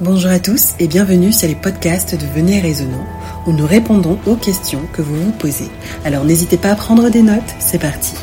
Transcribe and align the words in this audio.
Bonjour 0.00 0.30
à 0.30 0.40
tous 0.40 0.72
et 0.80 0.88
bienvenue 0.88 1.32
sur 1.32 1.46
les 1.46 1.54
podcasts 1.54 2.14
de 2.14 2.26
Venez 2.26 2.60
Raisonnant 2.60 3.06
où 3.46 3.52
nous 3.52 3.66
répondons 3.66 4.18
aux 4.26 4.36
questions 4.36 4.86
que 4.92 5.02
vous 5.02 5.14
vous 5.14 5.32
posez. 5.32 5.68
Alors 6.04 6.24
n'hésitez 6.24 6.56
pas 6.56 6.70
à 6.70 6.74
prendre 6.74 7.10
des 7.10 7.22
notes, 7.22 7.42
c'est 7.60 7.78
parti. 7.78 8.14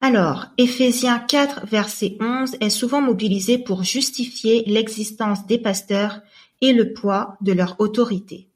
Alors, 0.00 0.46
Éphésiens 0.58 1.20
4, 1.20 1.66
verset 1.66 2.16
11 2.20 2.56
est 2.60 2.70
souvent 2.70 3.00
mobilisé 3.00 3.58
pour 3.58 3.84
justifier 3.84 4.64
l'existence 4.66 5.46
des 5.46 5.58
pasteurs 5.58 6.20
et 6.62 6.72
le 6.72 6.92
poids 6.94 7.36
de 7.42 7.52
leur 7.52 7.76
autorité. 7.78 8.49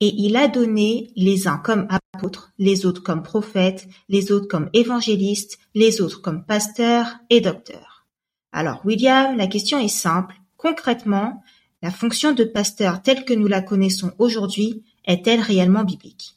Et 0.00 0.12
il 0.16 0.36
a 0.36 0.48
donné 0.48 1.10
les 1.16 1.48
uns 1.48 1.56
comme 1.56 1.88
apôtres, 1.88 2.52
les 2.58 2.84
autres 2.84 3.02
comme 3.02 3.22
prophètes, 3.22 3.88
les 4.08 4.30
autres 4.30 4.46
comme 4.46 4.68
évangélistes, 4.74 5.58
les 5.74 6.00
autres 6.00 6.20
comme 6.20 6.44
pasteurs 6.44 7.16
et 7.30 7.40
docteurs. 7.40 8.06
Alors, 8.52 8.84
William, 8.84 9.36
la 9.36 9.46
question 9.46 9.78
est 9.78 9.88
simple. 9.88 10.34
Concrètement, 10.56 11.42
la 11.82 11.90
fonction 11.90 12.32
de 12.32 12.44
pasteur 12.44 13.02
telle 13.02 13.24
que 13.24 13.34
nous 13.34 13.46
la 13.46 13.62
connaissons 13.62 14.12
aujourd'hui 14.18 14.84
est-elle 15.06 15.40
réellement 15.40 15.84
biblique? 15.84 16.36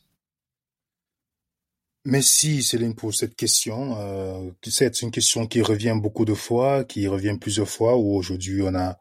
Merci 2.05 2.63
Céline 2.63 2.95
pour 2.95 3.13
cette 3.13 3.35
question. 3.35 3.98
Euh, 3.99 4.51
c'est 4.63 5.01
une 5.01 5.12
question 5.12 5.48
qui 5.48 5.62
revient 5.62 5.95
beaucoup 5.95 6.26
de 6.26 6.34
fois, 6.34 6.84
qui 6.85 7.07
revient 7.07 7.37
plusieurs 7.39 7.70
fois, 7.70 7.98
où 7.98 8.15
aujourd'hui 8.15 8.62
on 8.62 8.73
a 8.73 8.98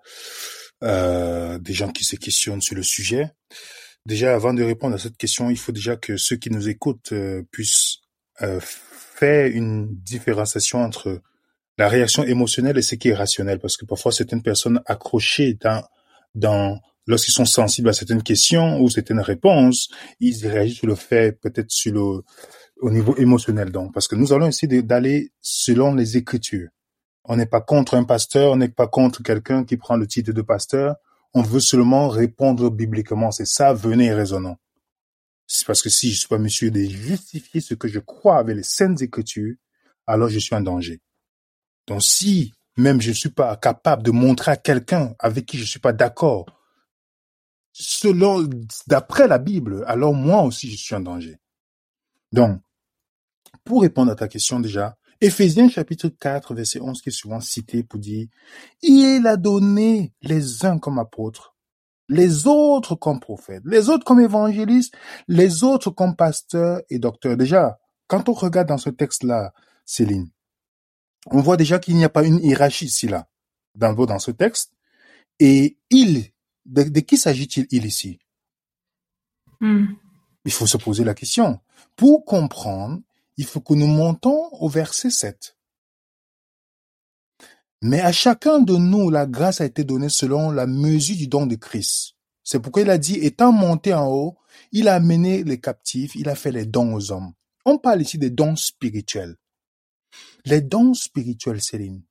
euh, 0.83 1.59
des 1.59 1.73
gens 1.73 1.91
qui 1.91 2.05
se 2.05 2.17
questionnent 2.17 2.61
sur 2.61 2.77
le 2.77 2.83
sujet. 2.83 3.31
Déjà, 4.09 4.35
avant 4.35 4.55
de 4.55 4.63
répondre 4.63 4.95
à 4.95 4.99
cette 4.99 5.19
question, 5.19 5.51
il 5.51 5.59
faut 5.59 5.71
déjà 5.71 5.97
que 5.97 6.17
ceux 6.17 6.37
qui 6.37 6.49
nous 6.49 6.71
écoutent 6.71 7.13
euh, 7.13 7.43
puissent 7.53 7.99
euh, 8.41 8.59
faire 8.59 9.55
une 9.55 9.95
différenciation 9.97 10.79
entre 10.83 11.21
la 11.77 11.91
réaction 11.91 12.25
émotionnelle 12.25 12.79
et 12.79 12.83
ce 12.83 12.95
qui 12.95 13.09
est 13.11 13.15
rationnel, 13.15 13.59
parce 13.59 13.77
que 13.77 13.85
parfois 13.85 14.11
certaines 14.11 14.43
personnes 14.43 14.81
accrochées 14.87 15.59
dans 15.61 15.85
dans 16.35 16.81
lorsqu'ils 17.07 17.33
sont 17.33 17.45
sensibles 17.45 17.91
à 17.91 17.93
certaines 17.93 18.23
questions 18.23 18.81
ou 18.81 18.89
certaines 18.89 19.21
réponses, 19.21 19.91
ils 20.21 20.47
réagissent 20.47 20.79
sur 20.79 20.87
le 20.87 20.95
fait 20.95 21.39
peut-être 21.39 21.71
sur 21.71 21.93
le 21.93 22.23
au 22.81 22.91
niveau 22.91 23.15
émotionnel 23.17 23.71
donc, 23.71 23.93
parce 23.93 24.09
que 24.09 24.15
nous 24.17 24.33
allons 24.33 24.47
essayer 24.47 24.83
d'aller 24.83 25.33
selon 25.43 25.95
les 25.95 26.17
Écritures. 26.17 26.71
On 27.25 27.37
n'est 27.37 27.45
pas 27.45 27.61
contre 27.61 27.93
un 27.93 28.05
pasteur, 28.05 28.53
on 28.53 28.57
n'est 28.57 28.71
pas 28.71 28.89
contre 28.89 29.23
quelqu'un 29.23 29.65
qui 29.65 29.77
prend 29.77 29.97
le 29.99 30.07
titre 30.07 30.33
de 30.33 30.41
pasteur. 30.41 30.97
On 31.35 31.43
veut 31.43 31.61
seulement 31.61 32.09
répondre 32.09 32.71
bibliquement. 32.71 33.31
C'est 33.31 33.47
ça, 33.47 33.73
venez 33.73 34.13
raisonnant. 34.13 34.59
C'est 35.47 35.67
parce 35.67 35.83
que 35.83 35.89
si 35.89 36.13
je 36.13 36.19
suis 36.19 36.29
pas 36.29 36.39
monsieur 36.39 36.71
de 36.71 36.81
justifier 36.81 37.61
ce 37.61 37.75
que 37.75 37.89
je 37.89 37.99
crois 37.99 38.39
avec 38.39 38.57
les 38.57 38.63
saintes 38.63 39.01
écritures, 39.01 39.55
alors 40.07 40.29
je 40.29 40.39
suis 40.39 40.55
en 40.55 40.61
danger. 40.61 41.01
Donc 41.87 42.03
si 42.03 42.53
même 42.77 43.01
je 43.01 43.11
ne 43.11 43.15
suis 43.15 43.31
pas 43.31 43.57
capable 43.57 44.03
de 44.03 44.11
montrer 44.11 44.53
à 44.53 44.57
quelqu'un 44.57 45.15
avec 45.19 45.47
qui 45.47 45.59
je 45.59 45.65
suis 45.65 45.81
pas 45.81 45.93
d'accord, 45.93 46.47
selon, 47.73 48.49
d'après 48.87 49.27
la 49.27 49.39
Bible, 49.39 49.85
alors 49.87 50.15
moi 50.15 50.43
aussi 50.43 50.71
je 50.71 50.77
suis 50.77 50.95
en 50.95 51.01
danger. 51.01 51.39
Donc, 52.33 52.61
pour 53.65 53.83
répondre 53.83 54.13
à 54.13 54.15
ta 54.15 54.29
question 54.29 54.61
déjà, 54.61 54.97
Éphésiens 55.21 55.69
chapitre 55.69 56.09
4, 56.09 56.55
verset 56.55 56.81
11 56.81 57.03
qui 57.03 57.09
est 57.09 57.13
souvent 57.13 57.41
cité 57.41 57.83
pour 57.83 57.99
dire, 57.99 58.29
il 58.83 59.27
a 59.27 59.37
donné 59.37 60.13
les 60.23 60.65
uns 60.65 60.79
comme 60.79 60.99
apôtres, 60.99 61.57
les 62.09 62.47
autres 62.47 62.95
comme 62.95 63.19
prophètes, 63.19 63.63
les 63.65 63.89
autres 63.89 64.05
comme 64.05 64.21
évangélistes, 64.21 64.95
les 65.27 65.65
autres 65.65 65.91
comme 65.91 66.15
pasteurs 66.15 66.81
et 66.89 66.99
docteurs. 66.99 67.37
Déjà, 67.37 67.79
quand 68.07 68.29
on 68.29 68.33
regarde 68.33 68.69
dans 68.69 68.79
ce 68.79 68.91
texte-là, 68.91 69.53
Céline, 69.85 70.31
on 71.27 71.41
voit 71.41 71.57
déjà 71.57 71.79
qu'il 71.79 71.97
n'y 71.97 72.05
a 72.05 72.09
pas 72.09 72.25
une 72.25 72.39
hiérarchie 72.39 72.87
ici, 72.87 73.09
là, 73.09 73.29
dans, 73.75 73.93
dans 73.93 74.19
ce 74.19 74.31
texte. 74.31 74.73
Et 75.41 75.79
il, 75.91 76.31
de, 76.65 76.83
qui 77.01 77.17
s'agit-il, 77.17 77.67
il 77.71 77.87
ici? 77.87 78.19
Hmm. 79.61 79.87
Il 80.45 80.53
faut 80.53 80.67
se 80.67 80.77
poser 80.77 81.05
la 81.05 81.15
question. 81.15 81.61
Pour 81.97 82.25
comprendre, 82.25 83.01
il 83.39 83.47
faut 83.47 83.61
que 83.61 83.73
nous 83.73 83.87
montons 83.87 84.49
au 84.53 84.69
verset 84.69 85.11
7. 85.11 85.57
Mais 87.81 88.01
à 88.01 88.11
chacun 88.11 88.59
de 88.59 88.77
nous, 88.77 89.09
la 89.11 89.27
grâce 89.27 89.61
a 89.61 89.65
été 89.65 89.85
donnée 89.85 90.09
selon 90.09 90.51
la 90.51 90.67
mesure 90.67 91.17
du 91.17 91.29
don 91.29 91.47
de 91.47 91.55
Christ. 91.55 92.17
C'est 92.43 92.59
pourquoi 92.59 92.83
il 92.83 92.91
a 92.91 92.99
dit, 92.99 93.15
étant 93.15 93.53
monté 93.53 93.95
en 93.95 94.09
haut, 94.09 94.39
il 94.73 94.89
a 94.89 94.97
amené 94.97 95.45
les 95.45 95.61
captifs, 95.61 96.17
il 96.17 96.29
a 96.29 96.35
fait 96.35 96.51
les 96.51 96.67
dons 96.67 96.95
aux 96.95 97.13
hommes. 97.13 97.33
On 97.65 97.79
parle 97.79 98.03
ici 98.03 98.19
des 98.19 98.31
dons 98.31 98.57
spirituels. 98.57 99.37
Les 100.45 100.61
dons 100.61 100.95
spirituels, 100.95 101.63
Céline. 101.63 102.03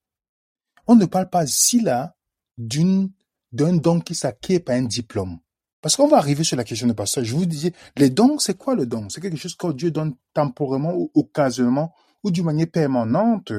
On 0.86 0.96
ne 0.96 1.06
parle 1.06 1.30
pas 1.30 1.44
ici 1.44 1.82
là 1.82 2.16
d'un 2.58 3.10
don 3.52 4.00
qui 4.00 4.16
s'acquiert 4.16 4.64
par 4.64 4.76
un 4.76 4.84
diplôme. 4.84 5.40
Parce 5.88 5.96
qu'on 5.96 6.10
va 6.10 6.18
arriver 6.18 6.44
sur 6.44 6.58
la 6.58 6.66
question 6.66 6.86
de 6.86 6.92
pasteur. 6.92 7.24
Je 7.24 7.34
vous 7.34 7.46
disais, 7.46 7.72
les 7.96 8.10
dons, 8.10 8.40
c'est 8.40 8.58
quoi 8.58 8.76
le 8.76 8.86
don? 8.86 9.08
C'est 9.08 9.22
quelque 9.22 9.38
chose 9.38 9.56
que 9.56 9.72
Dieu 9.72 9.90
donne 9.90 10.18
temporairement 10.34 10.94
ou 10.94 11.10
occasionnellement 11.14 11.96
ou 12.26 12.30
d'une 12.30 12.44
manière 12.44 12.70
permanente 12.70 13.54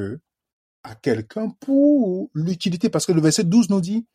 à 0.82 0.94
quelqu'un 0.94 1.48
pour 1.48 2.28
l'utilité. 2.34 2.90
Parce 2.90 3.06
que 3.06 3.12
le 3.12 3.22
verset 3.22 3.44
12 3.44 3.70
nous 3.70 3.80
dit, 3.80 4.06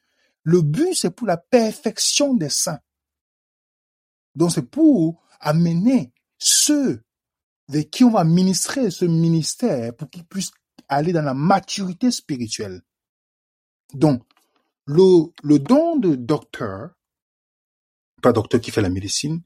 le 0.44 0.62
but, 0.62 0.94
c'est 0.94 1.10
pour 1.10 1.26
la 1.26 1.38
perfection 1.38 2.36
des 2.36 2.50
saints. 2.50 2.82
Donc, 4.36 4.52
c'est 4.52 4.62
pour 4.62 5.24
amener 5.40 6.14
ceux 6.38 7.02
avec 7.68 7.90
qui 7.90 8.04
on 8.04 8.12
va 8.12 8.24
ministrer 8.24 8.92
ce 8.92 9.06
ministère 9.06 9.96
pour 9.96 10.08
qu'ils 10.12 10.28
puissent 10.28 10.52
aller 10.88 11.14
dans 11.14 11.24
la 11.24 11.34
maturité 11.34 12.12
spirituelle. 12.12 12.84
Donc, 13.96 14.22
le 14.86 15.58
don 15.58 15.98
de 15.98 16.14
docteur, 16.14 16.92
pas 18.24 18.34
docteur 18.34 18.60
qui 18.60 18.72
fait 18.72 18.82
la 18.82 18.90
médecine, 18.90 19.44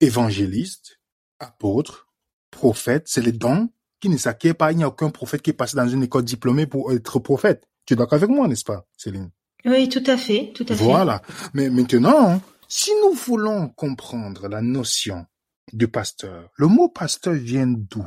évangéliste, 0.00 1.00
apôtre, 1.38 2.08
prophète, 2.50 3.04
c'est 3.06 3.22
les 3.22 3.32
dons 3.32 3.70
qui 4.00 4.08
ne 4.10 4.18
s'acquièrent 4.18 4.56
pas. 4.56 4.72
Il 4.72 4.76
n'y 4.78 4.84
a 4.84 4.88
aucun 4.88 5.10
prophète 5.10 5.40
qui 5.40 5.50
est 5.50 5.54
passé 5.54 5.76
dans 5.76 5.88
une 5.88 6.02
école 6.02 6.24
diplômée 6.24 6.66
pour 6.66 6.92
être 6.92 7.18
prophète. 7.18 7.66
Tu 7.86 7.94
es 7.94 7.96
d'accord 7.96 8.14
avec 8.16 8.28
moi, 8.28 8.48
n'est-ce 8.48 8.64
pas, 8.64 8.86
Céline? 8.96 9.30
Oui, 9.64 9.88
tout 9.88 10.04
à 10.06 10.18
fait, 10.18 10.52
tout 10.54 10.66
à 10.68 10.74
fait. 10.74 10.84
Voilà. 10.84 11.22
Mais 11.54 11.70
maintenant, 11.70 12.42
si 12.68 12.90
nous 13.02 13.14
voulons 13.14 13.68
comprendre 13.68 14.48
la 14.48 14.60
notion 14.60 15.26
du 15.72 15.88
pasteur, 15.88 16.50
le 16.56 16.66
mot 16.66 16.88
pasteur 16.88 17.34
vient 17.34 17.66
d'où? 17.66 18.06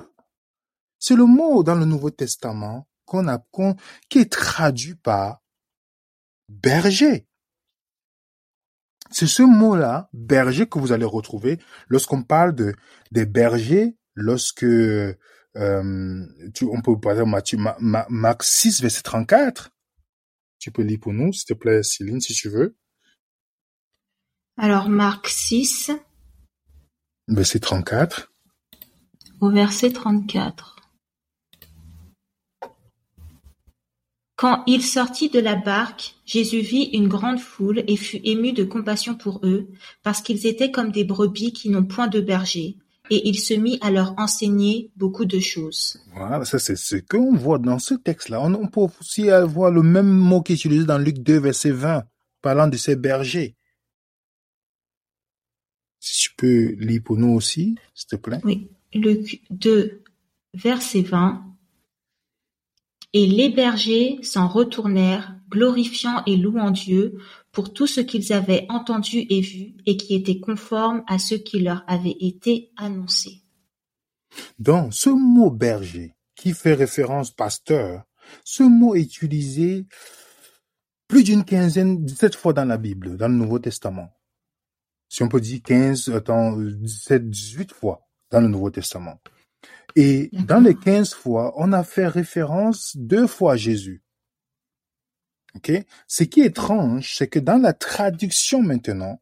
C'est 1.00 1.16
le 1.16 1.26
mot 1.26 1.64
dans 1.64 1.76
le 1.76 1.86
Nouveau 1.86 2.10
Testament 2.12 2.88
qu'on 3.06 3.28
a, 3.28 3.44
qui 4.10 4.20
est 4.20 4.32
traduit 4.32 4.96
par 4.96 5.42
berger. 6.50 7.28
C'est 9.10 9.28
ce 9.28 9.44
mot-là, 9.44 10.10
berger, 10.14 10.68
que 10.68 10.80
vous 10.80 10.92
allez 10.92 11.06
retrouver 11.06 11.60
lorsqu'on 11.88 12.24
parle 12.24 12.54
de 12.56 12.74
des 13.12 13.26
bergers, 13.26 13.96
lorsque 14.16 14.64
euh, 14.64 16.26
tu, 16.54 16.66
on 16.66 16.82
peut 16.82 17.00
parler 17.00 17.24
Matthieu, 17.26 17.58
Marc 17.80 18.44
6, 18.44 18.82
verset 18.82 19.02
34. 19.02 19.72
Tu 20.60 20.72
peux 20.72 20.84
lire 20.84 21.00
pour 21.02 21.14
nous, 21.14 21.32
s'il 21.34 21.46
te 21.46 21.54
plaît, 21.54 21.84
Céline, 21.84 22.20
si 22.20 22.34
tu 22.34 22.50
veux. 22.50 22.76
Alors, 24.58 24.90
Marc 24.90 25.28
6. 25.28 25.92
Verset 27.28 27.60
34. 27.60 28.32
Au 29.40 29.52
verset 29.52 29.92
34. 29.92 30.77
Quand 34.38 34.64
il 34.68 34.84
sortit 34.84 35.30
de 35.32 35.40
la 35.40 35.56
barque, 35.56 36.16
Jésus 36.24 36.60
vit 36.60 36.92
une 36.94 37.08
grande 37.08 37.40
foule 37.40 37.84
et 37.88 37.98
fut 37.98 38.22
ému 38.24 38.54
de 38.54 38.64
compassion 38.64 39.16
pour 39.16 39.42
eux, 39.44 39.68
parce 40.04 40.22
qu'ils 40.22 40.46
étaient 40.46 40.70
comme 40.70 40.92
des 40.92 41.04
brebis 41.04 41.54
qui 41.54 41.70
n'ont 41.70 41.84
point 41.84 42.08
de 42.08 42.22
berger, 42.22 42.78
et 43.10 43.28
il 43.28 43.40
se 43.40 43.56
mit 43.56 43.80
à 43.82 43.90
leur 43.90 44.14
enseigner 44.20 44.92
beaucoup 44.96 45.26
de 45.26 45.40
choses. 45.40 46.00
Voilà, 46.14 46.46
ça 46.46 46.60
c'est 46.60 46.76
ce 46.76 46.98
qu'on 46.98 47.36
voit 47.36 47.58
dans 47.58 47.80
ce 47.80 47.96
texte-là. 47.96 48.40
On, 48.40 48.68
peut 48.68 48.82
aussi 48.82 49.32
avoir 49.32 49.72
le 49.72 49.82
même 49.82 50.08
mot 50.08 50.44
qui 50.44 50.52
est 50.52 50.56
utilisé 50.56 50.86
dans 50.86 51.00
Luc 51.00 51.18
2, 51.18 51.40
verset 51.40 51.72
20, 51.72 52.04
parlant 52.44 52.68
de 52.68 52.78
ces 52.78 52.96
bergers. 52.96 53.56
Si 56.00 56.30
tu 56.30 56.36
peux 56.36 56.76
lire 56.78 57.02
pour 57.04 57.18
nous 57.18 57.34
aussi, 57.34 57.76
s'il 57.96 58.08
te 58.08 58.16
plaît. 58.18 58.40
Oui, 58.44 58.70
Luc 58.94 59.42
2, 59.50 60.04
verset 60.54 61.02
20. 61.02 61.44
Et 63.14 63.26
les 63.26 63.50
bergers 63.50 64.20
s'en 64.22 64.48
retournèrent, 64.48 65.36
glorifiant 65.50 66.24
et 66.26 66.36
louant 66.36 66.72
Dieu 66.72 67.18
pour 67.52 67.74
tout 67.74 67.88
ce 67.88 68.02
qu'ils 68.02 68.34
avaient 68.34 68.66
entendu 68.70 69.26
et 69.30 69.42
vu, 69.42 69.74
et 69.86 69.98
qui 69.98 70.14
était 70.14 70.40
conforme 70.40 71.04
à 71.08 71.18
ce 71.18 71.36
qui 71.36 71.60
leur 71.60 71.84
avait 71.88 72.18
été 72.20 72.72
annoncé. 72.78 73.44
Donc, 74.60 74.94
ce 74.94 75.10
mot 75.10 75.50
berger, 75.50 76.16
qui 76.36 76.54
fait 76.54 76.74
référence 76.74 77.32
pasteur, 77.32 78.04
ce 78.44 78.64
mot 78.64 78.94
est 78.96 79.02
utilisé 79.02 79.88
plus 81.08 81.24
d'une 81.24 81.46
quinzaine, 81.46 82.04
dix-sept 82.04 82.36
fois 82.36 82.54
dans 82.54 82.66
la 82.66 82.78
Bible, 82.78 83.18
dans 83.18 83.30
le 83.30 83.36
Nouveau 83.36 83.60
Testament. 83.60 84.10
si 85.10 85.24
on 85.24 85.30
peut 85.30 85.40
dire 85.40 85.62
15, 85.64 86.10
attends, 86.10 86.58
17, 86.58 87.30
18 87.30 87.72
fois 87.72 88.06
dans 88.30 88.42
le 88.42 88.50
Nouveau 88.50 88.70
Testament. 88.70 89.20
Et 89.96 90.30
dans 90.34 90.60
les 90.60 90.76
15 90.76 91.14
fois, 91.14 91.54
on 91.58 91.74
a 91.74 91.84
fait 91.84 92.08
référence 92.08 92.96
deux 92.96 93.26
fois 93.28 93.54
à 93.54 93.58
Jésus. 93.58 94.04
Ce 96.08 96.24
qui 96.24 96.42
est 96.42 96.46
étrange, 96.46 97.16
c'est 97.16 97.28
que 97.28 97.40
dans 97.40 97.58
la 97.58 97.74
traduction 97.74 98.62
maintenant, 98.62 99.20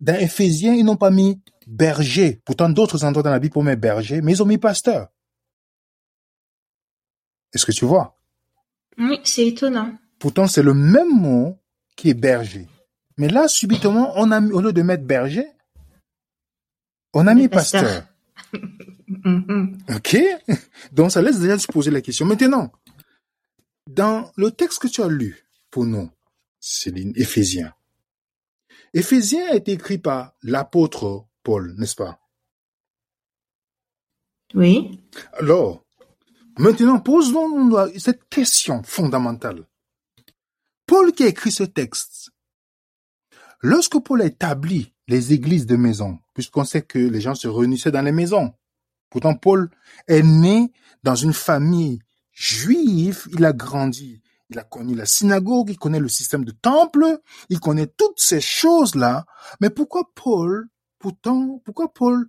dans 0.00 0.14
Éphésiens, 0.14 0.74
ils 0.74 0.84
n'ont 0.84 0.96
pas 0.96 1.10
mis 1.10 1.40
berger. 1.66 2.40
Pourtant, 2.44 2.68
d'autres 2.68 3.04
endroits 3.04 3.22
dans 3.22 3.30
la 3.30 3.40
Bible, 3.40 3.58
on 3.58 3.62
met 3.62 3.76
berger, 3.76 4.20
mais 4.20 4.32
ils 4.32 4.42
ont 4.42 4.46
mis 4.46 4.58
pasteur. 4.58 5.08
Est-ce 7.52 7.66
que 7.66 7.72
tu 7.72 7.84
vois? 7.84 8.16
Oui, 8.98 9.18
c'est 9.24 9.46
étonnant. 9.46 9.92
Pourtant, 10.18 10.46
c'est 10.46 10.62
le 10.62 10.74
même 10.74 11.10
mot 11.10 11.58
qui 11.96 12.10
est 12.10 12.14
berger. 12.14 12.68
Mais 13.16 13.28
là, 13.28 13.48
subitement, 13.48 14.12
on 14.16 14.30
a, 14.30 14.40
au 14.40 14.60
lieu 14.60 14.72
de 14.72 14.82
mettre 14.82 15.04
berger, 15.04 15.46
on 17.14 17.26
a 17.26 17.34
mis 17.34 17.48
pasteur. 17.48 18.06
OK? 19.94 20.16
Donc, 20.92 21.10
ça 21.10 21.22
laisse 21.22 21.40
déjà 21.40 21.58
se 21.58 21.66
poser 21.66 21.90
la 21.90 22.00
question. 22.00 22.26
Maintenant, 22.26 22.72
dans 23.86 24.30
le 24.36 24.50
texte 24.50 24.80
que 24.80 24.88
tu 24.88 25.02
as 25.02 25.08
lu 25.08 25.46
pour 25.70 25.84
nous, 25.84 26.10
Céline, 26.60 27.12
Éphésiens. 27.16 27.74
Éphésiens 28.94 29.48
a 29.50 29.54
été 29.54 29.72
écrit 29.72 29.98
par 29.98 30.34
l'apôtre 30.42 31.26
Paul, 31.42 31.74
n'est-ce 31.78 31.96
pas? 31.96 32.20
Oui. 34.54 35.00
Alors, 35.34 35.84
maintenant, 36.58 37.00
posons-nous 37.00 37.98
cette 37.98 38.28
question 38.28 38.82
fondamentale. 38.82 39.66
Paul 40.86 41.12
qui 41.12 41.24
a 41.24 41.28
écrit 41.28 41.52
ce 41.52 41.64
texte, 41.64 42.30
lorsque 43.60 43.98
Paul 44.02 44.22
a 44.22 44.26
établi 44.26 44.94
les 45.06 45.32
églises 45.32 45.66
de 45.66 45.76
maison, 45.76 46.18
puisqu'on 46.34 46.64
sait 46.64 46.82
que 46.82 46.98
les 46.98 47.20
gens 47.20 47.34
se 47.34 47.48
réunissaient 47.48 47.90
dans 47.90 48.02
les 48.02 48.12
maisons, 48.12 48.54
pourtant 49.10 49.34
Paul 49.34 49.70
est 50.06 50.22
né 50.22 50.72
dans 51.02 51.14
une 51.14 51.32
famille 51.32 52.00
juive, 52.32 53.26
il 53.32 53.44
a 53.44 53.52
grandi, 53.52 54.22
il 54.50 54.58
a 54.58 54.64
connu 54.64 54.94
la 54.94 55.06
synagogue, 55.06 55.70
il 55.70 55.78
connaît 55.78 56.00
le 56.00 56.08
système 56.08 56.44
de 56.44 56.52
temple, 56.52 57.20
il 57.48 57.60
connaît 57.60 57.86
toutes 57.86 58.18
ces 58.18 58.40
choses-là, 58.40 59.26
mais 59.60 59.70
pourquoi 59.70 60.10
Paul, 60.14 60.68
pourtant, 60.98 61.60
pourquoi 61.64 61.92
Paul 61.92 62.28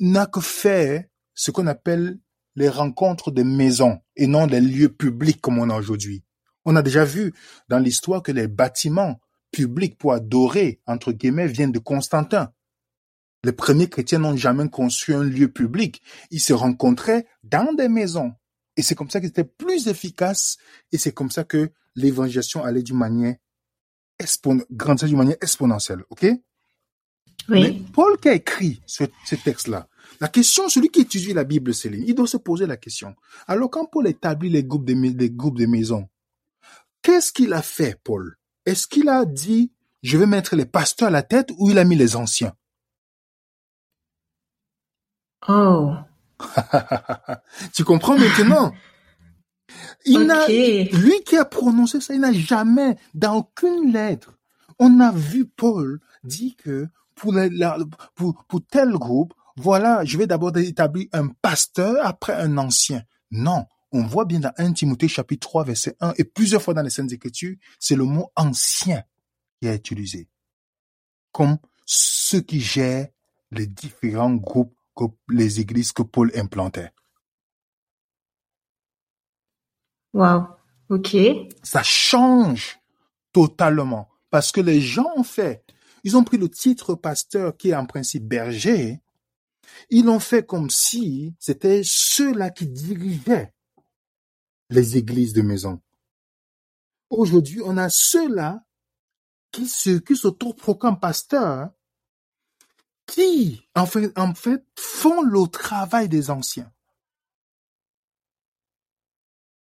n'a 0.00 0.26
que 0.26 0.40
fait 0.40 1.10
ce 1.34 1.50
qu'on 1.50 1.66
appelle 1.66 2.18
les 2.56 2.68
rencontres 2.68 3.30
de 3.30 3.42
maisons 3.42 4.00
et 4.16 4.26
non 4.26 4.46
les 4.46 4.60
lieux 4.60 4.92
publics 4.92 5.40
comme 5.40 5.58
on 5.58 5.70
a 5.70 5.76
aujourd'hui? 5.76 6.24
On 6.64 6.76
a 6.76 6.82
déjà 6.82 7.04
vu 7.04 7.32
dans 7.68 7.78
l'histoire 7.78 8.22
que 8.22 8.32
les 8.32 8.46
bâtiments 8.46 9.18
publics 9.50 9.98
pour 9.98 10.12
adorer, 10.12 10.80
entre 10.86 11.12
guillemets, 11.12 11.48
viennent 11.48 11.72
de 11.72 11.78
Constantin. 11.78 12.52
Les 13.44 13.52
premiers 13.52 13.88
chrétiens 13.88 14.18
n'ont 14.18 14.36
jamais 14.36 14.68
conçu 14.68 15.14
un 15.14 15.22
lieu 15.22 15.48
public. 15.48 16.02
Ils 16.30 16.40
se 16.40 16.52
rencontraient 16.52 17.26
dans 17.42 17.72
des 17.72 17.88
maisons. 17.88 18.32
Et 18.76 18.82
c'est 18.82 18.94
comme 18.94 19.10
ça 19.10 19.20
qu'ils 19.20 19.30
étaient 19.30 19.44
plus 19.44 19.88
efficaces 19.88 20.58
et 20.92 20.98
c'est 20.98 21.12
comme 21.12 21.30
ça 21.30 21.44
que 21.44 21.70
l'évangélisation 21.96 22.64
allait 22.64 22.82
d'une 22.82 22.98
manière 22.98 23.36
grandissait 24.70 25.08
d'une 25.08 25.16
manière 25.16 25.36
exponentielle. 25.40 26.04
OK? 26.10 26.22
Mais 26.22 27.70
Oui. 27.70 27.86
Paul 27.92 28.18
qui 28.18 28.28
a 28.28 28.34
écrit 28.34 28.80
ce, 28.86 29.04
ce 29.24 29.34
texte-là, 29.34 29.88
la 30.20 30.28
question, 30.28 30.68
celui 30.68 30.88
qui 30.90 31.00
étudie 31.00 31.32
la 31.32 31.44
Bible, 31.44 31.74
Céline, 31.74 32.04
il 32.06 32.14
doit 32.14 32.26
se 32.26 32.36
poser 32.36 32.66
la 32.66 32.76
question. 32.76 33.14
Alors 33.46 33.70
quand 33.70 33.86
Paul 33.86 34.06
établit 34.06 34.50
les 34.50 34.64
groupes 34.64 34.84
de, 34.84 34.92
les 34.92 35.30
groupes 35.30 35.58
de 35.58 35.66
maisons, 35.66 36.08
qu'est-ce 37.02 37.32
qu'il 37.32 37.52
a 37.52 37.62
fait, 37.62 37.98
Paul? 38.04 38.36
Est-ce 38.66 38.86
qu'il 38.86 39.08
a 39.08 39.24
dit, 39.24 39.72
je 40.02 40.18
vais 40.18 40.26
mettre 40.26 40.54
les 40.54 40.66
pasteurs 40.66 41.08
à 41.08 41.10
la 41.10 41.22
tête 41.22 41.50
ou 41.56 41.70
il 41.70 41.78
a 41.78 41.84
mis 41.84 41.96
les 41.96 42.16
anciens? 42.16 42.54
Oh. 45.48 45.94
Tu 47.74 47.84
comprends 47.84 48.16
maintenant? 48.18 48.72
Il 50.04 50.20
n'a, 50.26 50.46
lui 50.48 51.22
qui 51.24 51.36
a 51.36 51.44
prononcé 51.44 52.00
ça, 52.00 52.14
il 52.14 52.20
n'a 52.20 52.32
jamais, 52.32 52.96
dans 53.14 53.36
aucune 53.36 53.92
lettre, 53.92 54.38
on 54.78 54.98
a 55.00 55.12
vu 55.12 55.46
Paul 55.46 56.00
dire 56.24 56.52
que 56.56 56.88
pour, 57.14 57.32
la- 57.32 57.48
la- 57.48 57.78
pour, 58.14 58.44
pour 58.48 58.60
tel 58.66 58.90
groupe, 58.92 59.34
voilà, 59.56 60.04
je 60.04 60.16
vais 60.16 60.26
d'abord 60.26 60.56
établir 60.56 61.06
un 61.12 61.28
pasteur 61.28 62.04
après 62.04 62.32
un 62.34 62.56
ancien. 62.58 63.02
Non, 63.30 63.66
on 63.92 64.02
voit 64.04 64.24
bien 64.24 64.40
dans 64.40 64.52
1 64.56 64.72
Timothée 64.72 65.08
chapitre 65.08 65.46
3 65.48 65.64
verset 65.64 65.96
1 66.00 66.14
et 66.16 66.24
plusieurs 66.24 66.62
fois 66.62 66.74
dans 66.74 66.82
les 66.82 66.90
Saintes 66.90 67.12
Écritures, 67.12 67.56
c'est 67.78 67.96
le 67.96 68.04
mot 68.04 68.30
ancien 68.36 69.02
qui 69.60 69.68
est 69.68 69.76
utilisé. 69.76 70.28
Comme 71.32 71.58
ceux 71.84 72.40
qui 72.40 72.60
gèrent 72.60 73.08
les 73.50 73.66
différents 73.66 74.34
groupes, 74.34 74.74
les 75.28 75.60
églises 75.60 75.92
que 75.92 76.02
Paul 76.02 76.30
implantait. 76.34 76.92
Wow. 80.12 80.46
Ok. 80.88 81.16
ça 81.62 81.82
change 81.84 82.80
totalement. 83.32 84.08
Parce 84.30 84.50
que 84.52 84.60
les 84.60 84.80
gens 84.80 85.10
ont 85.16 85.22
fait, 85.22 85.64
ils 86.04 86.16
ont 86.16 86.24
pris 86.24 86.36
le 86.36 86.48
titre 86.48 86.94
pasteur 86.94 87.56
qui 87.56 87.70
est 87.70 87.76
en 87.76 87.86
principe 87.86 88.26
berger, 88.26 89.00
ils 89.88 90.04
l'ont 90.04 90.20
fait 90.20 90.44
comme 90.44 90.68
si 90.68 91.34
c'était 91.38 91.82
ceux-là 91.84 92.50
qui 92.50 92.66
dirigeaient 92.66 93.52
les 94.68 94.96
églises 94.96 95.32
de 95.32 95.42
maison. 95.42 95.80
Aujourd'hui, 97.08 97.60
on 97.64 97.76
a 97.76 97.88
ceux-là 97.88 98.64
qui 99.50 99.66
se, 99.66 99.98
qui 99.98 100.16
s'autoproclament 100.16 101.00
pasteurs, 101.00 101.70
qui, 103.10 103.60
en 103.74 103.86
fait, 103.86 104.16
en 104.16 104.34
fait, 104.34 104.64
font 104.78 105.22
le 105.22 105.48
travail 105.48 106.08
des 106.08 106.30
anciens. 106.30 106.70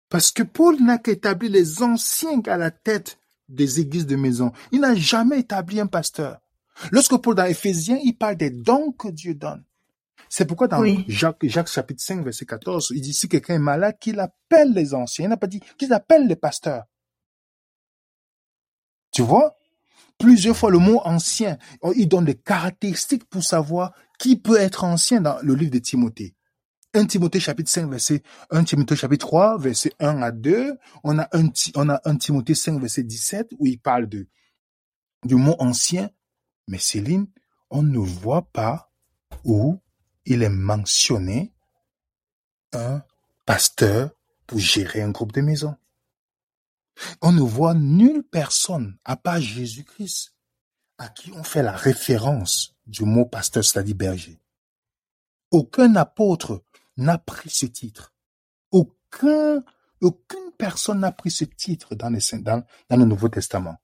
Parce 0.07 0.31
que 0.31 0.44
Paul 0.44 0.80
n'a 0.81 1.00
qu'établi 1.00 1.50
les 1.50 1.81
anciens 1.81 2.42
à 2.46 2.57
la 2.57 2.72
tête 2.72 3.19
des 3.48 3.80
églises 3.80 4.06
de 4.06 4.16
maison. 4.16 4.51
Il 4.72 4.81
n'a 4.81 4.96
jamais 4.96 5.40
établi 5.40 5.80
un 5.80 5.88
pasteur. 5.88 6.40
Lorsque 6.92 7.18
Paul 7.18 7.36
dans 7.36 7.46
Éphésiens, 7.46 8.00
il 8.04 8.16
parle 8.16 8.38
des 8.38 8.51
dons 8.51 8.92
que 8.92 9.07
Dieu 9.07 9.34
donne. 9.34 9.63
C'est 10.30 10.45
pourquoi 10.45 10.68
dans 10.68 10.81
Oui. 10.81 11.04
Jacques, 11.07 11.44
Jacques 11.44 11.69
chapitre 11.69 12.04
5, 12.04 12.24
verset 12.24 12.45
14, 12.45 12.94
il 12.95 13.02
dit 13.02 13.13
si 13.13 13.28
quelqu'un 13.28 13.56
est 13.56 13.60
malade, 13.60 13.98
qu'il 14.00 14.19
appelle 14.19 14.74
les 14.74 14.94
anciens. 14.94 15.25
Il 15.25 15.30
n'a 15.30 15.38
pas 15.38 15.48
dit 15.48 15.60
qu'il 15.78 15.92
appelle 15.92 16.28
les 16.28 16.36
pasteurs. 16.36 16.84
Tu 19.12 19.24
vois? 19.24 19.58
Plusieurs 20.19 20.56
fois, 20.56 20.69
le 20.69 20.80
mot 20.80 21.01
ancien, 21.06 21.57
il 21.95 22.07
donne 22.07 22.25
des 22.25 22.36
caractéristiques 22.36 23.24
pour 23.30 23.44
savoir 23.44 23.94
qui 24.19 24.36
peut 24.36 24.60
être 24.60 24.83
ancien 24.83 25.21
dans 25.21 25.39
le 25.42 25.56
livre 25.56 25.71
de 25.71 25.80
Timothée. 25.80 26.35
1 26.94 27.06
Timothée 27.06 27.40
chapitre 27.40 27.69
5 27.69 27.90
verset 27.90 28.23
1 28.49 28.64
Timothée 28.64 28.95
chapitre 28.95 29.28
3 29.28 29.59
verset 29.59 29.94
1 29.99 30.21
à 30.21 30.31
2, 30.31 30.76
on 31.04 31.19
a 31.19 31.30
un 31.33 31.49
on 31.76 31.88
a 31.88 32.02
1 32.04 32.18
Timothée 32.18 32.56
5 32.56 32.81
verset 32.81 33.04
17 33.04 33.52
où 33.59 33.68
il 33.68 33.80
parle 33.80 34.07
de 34.07 34.28
du 35.23 35.35
mot 35.35 35.56
ancien, 35.59 36.09
mais 36.68 36.80
Céline, 36.80 37.28
on 37.69 37.83
ne 37.83 37.99
voit 37.99 38.49
pas 38.52 38.92
où 39.44 39.80
il 40.26 40.44
est 40.44 40.49
mentionné 40.49 41.54
un 42.73 43.04
pasteur 43.45 44.11
pour 44.47 44.59
gérer 44.59 45.02
un 45.02 45.11
groupe 45.11 45.31
de 45.31 45.42
maison. 45.42 45.76
On 47.21 47.31
ne 47.31 47.41
voit 47.41 47.73
nulle 47.73 48.23
personne 48.23 48.97
à 49.06 49.15
part 49.15 49.39
Jésus-Christ 49.39 50.33
à 50.97 51.07
qui 51.07 51.31
on 51.31 51.44
fait 51.44 51.63
la 51.63 51.71
référence 51.71 52.75
du 52.85 53.06
mot 53.06 53.25
pasteur, 53.25 53.63
c'est-à-dire 53.63 53.95
berger. 53.95 54.39
Aucun 55.51 55.95
apôtre 55.95 56.63
n'a 56.97 57.18
pris 57.18 57.49
ce 57.49 57.65
titre. 57.65 58.13
Aucun, 58.71 59.63
aucune 60.01 60.51
personne 60.57 60.99
n'a 60.99 61.11
pris 61.11 61.31
ce 61.31 61.45
titre 61.45 61.95
dans, 61.95 62.09
les, 62.09 62.19
dans, 62.41 62.63
dans 62.89 62.97
le 62.97 63.06
Nouveau 63.06 63.29
Testament. 63.29 63.77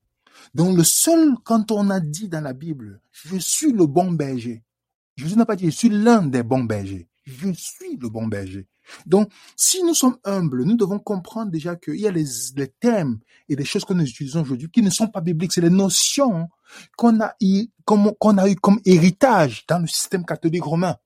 Donc 0.54 0.76
le 0.76 0.84
seul, 0.84 1.36
quand 1.44 1.72
on 1.72 1.90
a 1.90 2.00
dit 2.02 2.28
dans 2.28 2.42
la 2.42 2.54
Bible, 2.54 3.02
je 3.12 3.38
suis 3.38 3.72
le 3.72 3.86
bon 3.88 4.12
berger, 4.12 4.64
Jésus 5.16 5.38
n'a 5.38 5.46
pas 5.46 5.56
dit, 5.56 5.66
je 5.66 5.72
suis 5.72 5.90
l'un 5.90 6.24
des 6.24 6.44
bons 6.44 6.66
bergers. 6.66 7.08
Je 7.26 7.52
suis 7.54 7.98
le 7.98 8.10
bon 8.10 8.28
berger. 8.28 8.68
Donc, 9.08 9.32
si 9.56 9.84
nous 9.84 9.96
sommes 9.96 10.18
humbles, 10.24 10.64
nous 10.64 10.78
devons 10.78 11.00
comprendre 11.00 11.52
déjà 11.52 11.76
qu'il 11.76 12.00
y 12.00 12.08
a 12.08 12.12
les, 12.12 12.26
les 12.56 12.68
thèmes 12.68 13.20
et 13.50 13.56
les 13.56 13.66
choses 13.66 13.84
que 13.84 13.94
nous 13.94 14.04
utilisons 14.04 14.42
aujourd'hui 14.42 14.70
qui 14.70 14.84
ne 14.84 14.92
sont 14.92 15.08
pas 15.08 15.22
bibliques. 15.22 15.54
C'est 15.54 15.62
les 15.62 15.72
notions 15.72 16.50
qu'on 16.96 17.20
a, 17.20 17.36
eu, 17.42 17.66
qu'on 17.84 18.38
a 18.38 18.56
comme 18.56 18.80
héritage 18.86 19.66
dans 19.68 19.80
le 19.80 19.88
système 19.88 20.24
catholique 20.24 20.64
romain. 20.64 20.98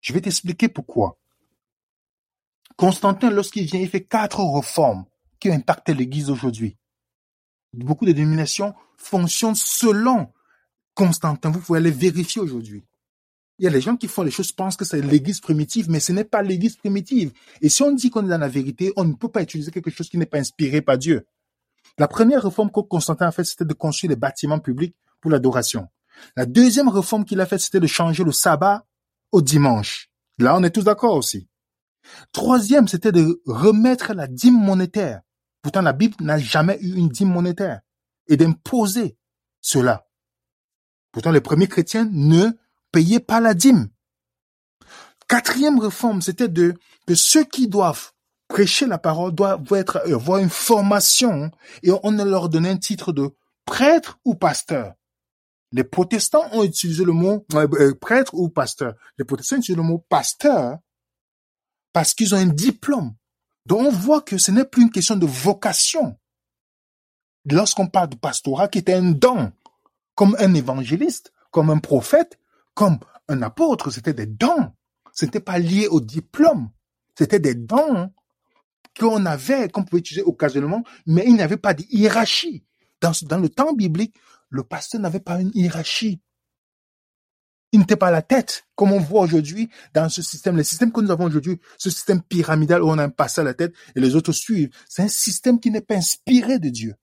Je 0.00 0.12
vais 0.12 0.20
t'expliquer 0.20 0.68
pourquoi. 0.68 1.18
Constantin, 2.76 3.30
lorsqu'il 3.30 3.64
vient, 3.64 3.80
il 3.80 3.88
fait 3.88 4.04
quatre 4.04 4.40
réformes 4.40 5.04
qui 5.40 5.50
ont 5.50 5.54
impacté 5.54 5.94
l'Église 5.94 6.30
aujourd'hui. 6.30 6.76
Beaucoup 7.72 8.06
de 8.06 8.12
dénominations 8.12 8.74
fonctionnent 8.96 9.56
selon 9.56 10.32
Constantin. 10.94 11.50
Vous 11.50 11.60
pouvez 11.60 11.78
aller 11.78 11.90
vérifier 11.90 12.40
aujourd'hui. 12.40 12.84
Il 13.58 13.64
y 13.64 13.68
a 13.68 13.70
les 13.70 13.80
gens 13.80 13.96
qui 13.96 14.06
font 14.06 14.22
les 14.22 14.30
choses, 14.30 14.52
pensent 14.52 14.76
que 14.76 14.84
c'est 14.84 15.00
l'église 15.00 15.40
primitive, 15.40 15.88
mais 15.88 16.00
ce 16.00 16.12
n'est 16.12 16.24
pas 16.24 16.42
l'église 16.42 16.76
primitive. 16.76 17.32
Et 17.62 17.70
si 17.70 17.82
on 17.82 17.92
dit 17.92 18.10
qu'on 18.10 18.24
est 18.26 18.28
dans 18.28 18.38
la 18.38 18.48
vérité, 18.48 18.92
on 18.96 19.04
ne 19.04 19.14
peut 19.14 19.30
pas 19.30 19.42
utiliser 19.42 19.70
quelque 19.70 19.90
chose 19.90 20.10
qui 20.10 20.18
n'est 20.18 20.26
pas 20.26 20.38
inspiré 20.38 20.82
par 20.82 20.98
Dieu. 20.98 21.26
La 21.98 22.08
première 22.08 22.42
réforme 22.42 22.70
que 22.70 22.80
Constantin 22.80 23.28
a 23.28 23.32
faite, 23.32 23.46
c'était 23.46 23.64
de 23.64 23.72
construire 23.72 24.10
des 24.10 24.16
bâtiments 24.16 24.58
publics 24.58 24.94
pour 25.20 25.30
l'adoration. 25.30 25.88
La 26.36 26.44
deuxième 26.44 26.88
réforme 26.88 27.24
qu'il 27.24 27.40
a 27.40 27.46
faite, 27.46 27.60
c'était 27.60 27.80
de 27.80 27.86
changer 27.86 28.24
le 28.24 28.32
sabbat 28.32 28.86
au 29.32 29.40
dimanche. 29.40 30.10
Là, 30.38 30.54
on 30.56 30.62
est 30.62 30.70
tous 30.70 30.84
d'accord 30.84 31.14
aussi. 31.14 31.48
Troisième, 32.32 32.88
c'était 32.88 33.12
de 33.12 33.42
remettre 33.46 34.12
la 34.12 34.26
dîme 34.26 34.58
monétaire. 34.58 35.22
Pourtant, 35.62 35.82
la 35.82 35.92
Bible 35.92 36.14
n'a 36.20 36.38
jamais 36.38 36.78
eu 36.80 36.94
une 36.94 37.08
dîme 37.08 37.32
monétaire 37.32 37.80
et 38.28 38.36
d'imposer 38.36 39.16
cela. 39.60 40.06
Pourtant, 41.10 41.30
les 41.30 41.40
premiers 41.40 41.68
chrétiens 41.68 42.08
ne 42.12 42.50
payaient 42.92 43.20
pas 43.20 43.40
la 43.40 43.54
dîme. 43.54 43.88
Quatrième 45.28 45.78
réforme, 45.78 46.22
c'était 46.22 46.48
de 46.48 46.74
que 47.06 47.14
ceux 47.14 47.44
qui 47.44 47.68
doivent 47.68 48.12
prêcher 48.48 48.86
la 48.86 48.98
parole 48.98 49.34
doivent 49.34 49.64
être, 49.72 50.02
avoir 50.12 50.38
une 50.38 50.50
formation 50.50 51.50
et 51.82 51.90
on 51.90 52.10
leur 52.12 52.48
donnait 52.48 52.70
un 52.70 52.76
titre 52.76 53.12
de 53.12 53.34
prêtre 53.64 54.18
ou 54.24 54.34
pasteur. 54.34 54.94
Les 55.72 55.84
protestants 55.84 56.48
ont 56.52 56.62
utilisé 56.62 57.04
le 57.04 57.12
mot 57.12 57.44
euh, 57.54 57.94
prêtre 57.94 58.34
ou 58.34 58.48
pasteur. 58.48 58.94
Les 59.18 59.24
protestants 59.24 59.56
utilisé 59.56 59.76
le 59.76 59.82
mot 59.82 59.98
pasteur 60.08 60.78
parce 61.92 62.14
qu'ils 62.14 62.34
ont 62.34 62.38
un 62.38 62.46
diplôme. 62.46 63.14
Donc 63.66 63.80
on 63.80 63.90
voit 63.90 64.20
que 64.20 64.38
ce 64.38 64.52
n'est 64.52 64.64
plus 64.64 64.82
une 64.82 64.92
question 64.92 65.16
de 65.16 65.26
vocation. 65.26 66.16
Lorsqu'on 67.50 67.88
parle 67.88 68.10
de 68.10 68.16
pastorat 68.16 68.68
qui 68.68 68.78
était 68.78 68.94
un 68.94 69.10
don, 69.10 69.52
comme 70.14 70.36
un 70.38 70.54
évangéliste, 70.54 71.32
comme 71.50 71.70
un 71.70 71.78
prophète, 71.78 72.38
comme 72.76 72.98
un 73.28 73.42
apôtre, 73.42 73.90
c'était 73.90 74.14
des 74.14 74.26
dons. 74.26 74.70
Ce 75.12 75.24
n'était 75.24 75.40
pas 75.40 75.58
lié 75.58 75.88
au 75.88 76.00
diplôme. 76.00 76.70
C'était 77.18 77.40
des 77.40 77.54
dons 77.54 78.12
qu'on 79.00 79.24
avait, 79.26 79.68
qu'on 79.70 79.82
pouvait 79.82 80.00
utiliser 80.00 80.22
occasionnellement, 80.22 80.84
mais 81.06 81.24
il 81.26 81.34
n'y 81.34 81.42
avait 81.42 81.56
pas 81.56 81.74
de 81.74 81.82
hiérarchie. 81.88 82.64
Dans, 83.00 83.12
le 83.40 83.48
temps 83.48 83.72
biblique, 83.72 84.14
le 84.50 84.62
pasteur 84.62 85.00
n'avait 85.00 85.20
pas 85.20 85.40
une 85.40 85.50
hiérarchie. 85.54 86.20
Il 87.72 87.80
n'était 87.80 87.96
pas 87.96 88.10
la 88.10 88.22
tête, 88.22 88.66
comme 88.74 88.92
on 88.92 89.00
voit 89.00 89.22
aujourd'hui 89.22 89.70
dans 89.94 90.08
ce 90.08 90.22
système. 90.22 90.56
Le 90.56 90.62
système 90.62 90.92
que 90.92 91.00
nous 91.00 91.10
avons 91.10 91.24
aujourd'hui, 91.24 91.58
ce 91.78 91.90
système 91.90 92.22
pyramidal 92.22 92.82
où 92.82 92.88
on 92.88 92.98
a 92.98 93.04
un 93.04 93.10
pasteur 93.10 93.42
à 93.44 93.48
la 93.48 93.54
tête 93.54 93.74
et 93.94 94.00
les 94.00 94.14
autres 94.16 94.32
suivent, 94.32 94.70
c'est 94.88 95.02
un 95.02 95.08
système 95.08 95.60
qui 95.60 95.70
n'est 95.70 95.80
pas 95.80 95.96
inspiré 95.96 96.58
de 96.58 96.68
Dieu. 96.68 96.94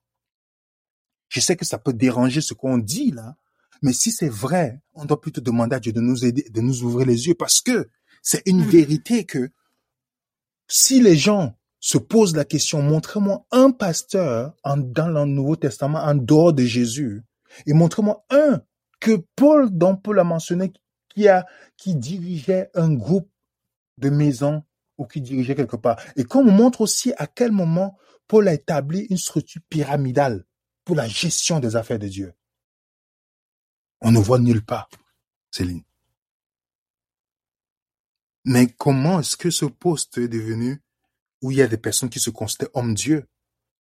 Je 1.29 1.39
sais 1.39 1.55
que 1.55 1.65
ça 1.65 1.79
peut 1.79 1.93
déranger 1.93 2.41
ce 2.41 2.53
qu'on 2.53 2.77
dit 2.77 3.11
là, 3.11 3.35
mais 3.83 3.93
si 3.93 4.11
c'est 4.11 4.29
vrai, 4.29 4.81
on 4.93 5.05
doit 5.05 5.19
plutôt 5.19 5.41
demander 5.41 5.75
à 5.75 5.79
Dieu 5.79 5.91
de 5.91 5.99
nous 5.99 6.25
aider, 6.25 6.47
de 6.49 6.61
nous 6.61 6.83
ouvrir 6.83 7.05
les 7.05 7.27
yeux 7.27 7.35
parce 7.35 7.61
que 7.61 7.89
c'est 8.21 8.41
une 8.45 8.65
mm. 8.65 8.69
vérité 8.69 9.25
que 9.25 9.51
si 10.67 11.01
les 11.01 11.17
gens 11.17 11.55
se 11.81 11.97
posent 11.97 12.35
la 12.35 12.45
question, 12.45 12.81
montrez-moi 12.81 13.45
un 13.51 13.71
pasteur 13.71 14.55
en, 14.63 14.77
dans 14.77 15.09
le 15.09 15.25
Nouveau 15.25 15.57
Testament 15.57 15.99
en 15.99 16.15
dehors 16.15 16.53
de 16.53 16.63
Jésus 16.63 17.23
et 17.65 17.73
montrez-moi 17.73 18.25
un 18.29 18.61
que 19.01 19.21
Paul, 19.35 19.69
dont 19.69 19.97
Paul 19.97 20.17
a 20.17 20.23
mentionné, 20.23 20.71
qui 21.09 21.27
a, 21.27 21.45
qui 21.75 21.93
dirigeait 21.95 22.69
un 22.73 22.93
groupe 22.93 23.29
de 23.97 24.09
maisons 24.09 24.63
ou 24.97 25.05
qui 25.05 25.19
dirigeait 25.19 25.55
quelque 25.55 25.75
part. 25.75 25.99
Et 26.15 26.23
qu'on 26.23 26.45
montre 26.45 26.79
aussi 26.79 27.11
à 27.17 27.27
quel 27.27 27.51
moment 27.51 27.97
Paul 28.29 28.47
a 28.47 28.53
établi 28.53 29.01
une 29.09 29.17
structure 29.17 29.61
pyramidale 29.69 30.45
pour 30.85 30.95
la 30.95 31.09
gestion 31.09 31.59
des 31.59 31.75
affaires 31.75 31.99
de 31.99 32.07
Dieu. 32.07 32.33
On 34.03 34.11
ne 34.11 34.19
voit 34.19 34.37
nulle 34.37 34.63
part, 34.63 34.89
Céline. 35.49 35.83
Mais 38.45 38.67
comment 38.67 39.21
est-ce 39.21 39.37
que 39.37 39.49
ce 39.49 39.65
poste 39.65 40.17
est 40.17 40.27
devenu 40.27 40.81
où 41.41 41.51
il 41.51 41.57
y 41.57 41.61
a 41.61 41.67
des 41.67 41.77
personnes 41.77 42.09
qui 42.09 42.19
se 42.19 42.29
considèrent 42.29 42.69
hommes-dieu 42.73 43.25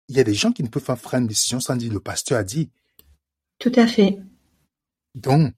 Il 0.07 0.15
y 0.15 0.21
a 0.21 0.23
des 0.23 0.33
gens 0.33 0.53
qui 0.53 0.63
ne 0.63 0.69
peuvent 0.69 0.83
pas 0.83 0.95
prendre 0.95 1.23
une 1.23 1.27
décision 1.27 1.59
sans 1.59 1.75
dire 1.75 1.91
le 1.91 1.99
pasteur 1.99 2.39
a 2.39 2.43
dit. 2.43 2.71
Tout 3.59 3.73
à 3.75 3.85
fait. 3.85 4.17
Donc, 5.13 5.53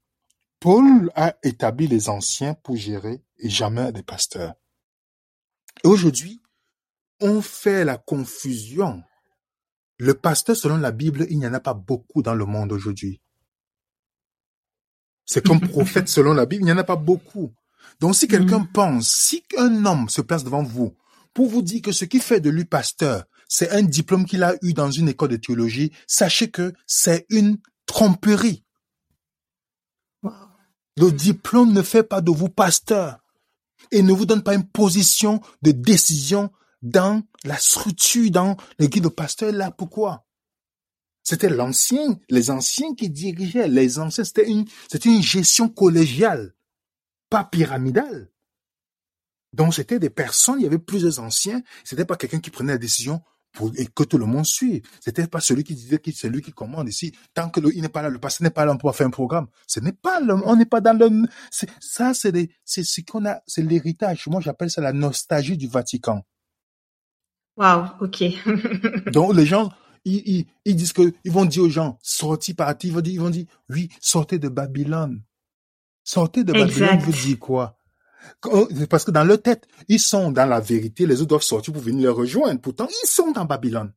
Paul 0.59 1.11
a 1.15 1.35
établi 1.43 1.87
les 1.87 2.09
anciens 2.09 2.55
pour 2.55 2.75
gérer 2.75 3.21
et 3.37 3.49
jamais 3.49 3.91
des 3.91 4.01
pasteurs. 4.01 4.55
Et 5.83 5.87
aujourd'hui, 5.87 6.41
on 7.19 7.41
fait 7.41 7.85
la 7.85 7.97
confusion. 7.97 9.03
Le 9.99 10.15
pasteur, 10.15 10.55
selon 10.55 10.77
la 10.77 10.91
Bible, 10.91 11.27
il 11.29 11.37
n'y 11.37 11.45
en 11.45 11.53
a 11.53 11.59
pas 11.59 11.75
beaucoup 11.75 12.23
dans 12.23 12.33
le 12.33 12.45
monde 12.45 12.71
aujourd'hui. 12.71 13.21
C'est 15.25 15.45
comme 15.45 15.59
prophète 15.59 16.07
selon 16.07 16.33
la 16.33 16.45
Bible, 16.45 16.63
il 16.63 16.65
n'y 16.65 16.71
en 16.71 16.77
a 16.77 16.83
pas 16.83 16.95
beaucoup. 16.95 17.53
Donc 17.99 18.15
si 18.15 18.27
quelqu'un 18.27 18.59
mm. 18.59 18.71
pense, 18.71 19.09
si 19.09 19.43
un 19.57 19.85
homme 19.85 20.09
se 20.09 20.21
place 20.21 20.43
devant 20.43 20.63
vous 20.63 20.95
pour 21.33 21.49
vous 21.49 21.61
dire 21.61 21.81
que 21.81 21.91
ce 21.91 22.05
qui 22.05 22.19
fait 22.19 22.39
de 22.39 22.49
lui 22.49 22.65
pasteur, 22.65 23.25
c'est 23.47 23.71
un 23.71 23.83
diplôme 23.83 24.25
qu'il 24.25 24.43
a 24.43 24.55
eu 24.61 24.73
dans 24.73 24.91
une 24.91 25.09
école 25.09 25.29
de 25.29 25.37
théologie, 25.37 25.91
sachez 26.07 26.49
que 26.49 26.73
c'est 26.87 27.25
une 27.29 27.57
tromperie. 27.85 28.63
Le 30.97 31.11
diplôme 31.11 31.73
ne 31.73 31.81
fait 31.81 32.03
pas 32.03 32.21
de 32.21 32.31
vous 32.31 32.49
pasteur 32.49 33.19
et 33.91 34.01
ne 34.01 34.13
vous 34.13 34.25
donne 34.25 34.43
pas 34.43 34.55
une 34.55 34.67
position 34.67 35.41
de 35.61 35.71
décision 35.71 36.51
dans 36.81 37.21
la 37.43 37.57
structure, 37.57 38.31
dans 38.31 38.57
l'église 38.79 39.03
de 39.03 39.09
pasteur. 39.09 39.51
Là, 39.51 39.71
pourquoi? 39.71 40.25
C'était 41.25 41.49
l'ancien, 41.49 42.19
les 42.29 42.51
anciens 42.51 42.93
qui 42.93 43.09
dirigeaient. 43.09 43.67
Les 43.67 43.99
anciens, 43.99 44.23
c'était 44.23 44.47
une, 44.47 44.65
c'était 44.89 45.09
une 45.09 45.23
gestion 45.23 45.67
collégiale, 45.67 46.53
pas 47.29 47.43
pyramidale. 47.43 48.31
Donc, 49.51 49.73
c'était 49.73 49.99
des 49.99 50.11
personnes, 50.11 50.59
il 50.59 50.63
y 50.63 50.67
avait 50.67 50.77
plusieurs 50.77 51.19
anciens. 51.19 51.63
C'était 51.83 52.05
pas 52.05 52.15
quelqu'un 52.15 52.39
qui 52.39 52.51
prenait 52.51 52.73
la 52.73 52.77
décision 52.77 53.21
pour, 53.53 53.71
et 53.75 53.87
que 53.87 54.03
tout 54.03 54.19
le 54.19 54.25
monde 54.25 54.45
suit. 54.45 54.83
C'était 54.99 55.25
pas 55.27 55.39
celui 55.39 55.63
qui 55.63 55.73
disait 55.73 55.97
que 55.97 56.11
c'est 56.11 56.29
lui 56.29 56.43
qui 56.43 56.51
commande 56.51 56.87
ici. 56.89 57.11
Tant 57.33 57.49
que 57.49 57.59
le, 57.59 57.75
il 57.75 57.81
n'est 57.81 57.89
pas 57.89 58.03
là, 58.03 58.09
le 58.09 58.19
pasteur 58.19 58.43
n'est 58.43 58.51
pas 58.51 58.65
là 58.65 58.75
pour 58.75 58.95
faire 58.95 59.07
un 59.07 59.11
programme. 59.11 59.47
Ce 59.65 59.79
n'est 59.79 59.93
pas 59.93 60.19
le, 60.19 60.35
on 60.45 60.55
n'est 60.55 60.65
pas 60.65 60.81
dans 60.81 60.95
le, 60.95 61.27
ça, 61.79 62.13
c'est 62.13 62.51
c'est 62.63 62.83
ce 62.83 63.01
qu'on 63.01 63.25
a, 63.25 63.41
c'est 63.47 63.63
l'héritage. 63.63 64.27
Moi, 64.27 64.41
j'appelle 64.41 64.69
ça 64.69 64.81
la 64.81 64.93
nostalgie 64.93 65.57
du 65.57 65.67
Vatican. 65.67 66.23
Wow, 67.57 67.85
ok. 68.01 68.25
Donc, 69.11 69.33
les 69.33 69.45
gens, 69.45 69.71
ils, 70.05 70.45
ils, 70.65 70.75
disent 70.75 70.93
que, 70.93 71.13
ils 71.23 71.31
vont 71.31 71.45
dire 71.45 71.63
aux 71.63 71.69
gens, 71.69 71.97
sortez, 72.01 72.53
parti, 72.53 72.87
ils 72.87 72.93
vont 72.93 73.01
dire, 73.01 73.13
ils 73.13 73.19
vont 73.19 73.29
dire, 73.29 73.45
oui, 73.69 73.89
sortez 73.99 74.39
de 74.39 74.47
Babylone. 74.49 75.23
Sortez 76.03 76.43
de 76.43 76.53
Babylone, 76.53 76.99
vous 76.99 77.11
dites 77.11 77.39
quoi? 77.39 77.79
Parce 78.89 79.03
que 79.03 79.11
dans 79.11 79.23
leur 79.23 79.41
tête, 79.41 79.67
ils 79.87 79.99
sont 79.99 80.31
dans 80.31 80.45
la 80.45 80.59
vérité, 80.59 81.05
les 81.05 81.21
autres 81.21 81.29
doivent 81.29 81.41
sortir 81.41 81.73
pour 81.73 81.81
venir 81.81 82.09
les 82.09 82.15
rejoindre. 82.15 82.61
Pourtant, 82.61 82.87
ils 83.03 83.07
sont 83.07 83.31
dans 83.31 83.45
Babylone. 83.45 83.93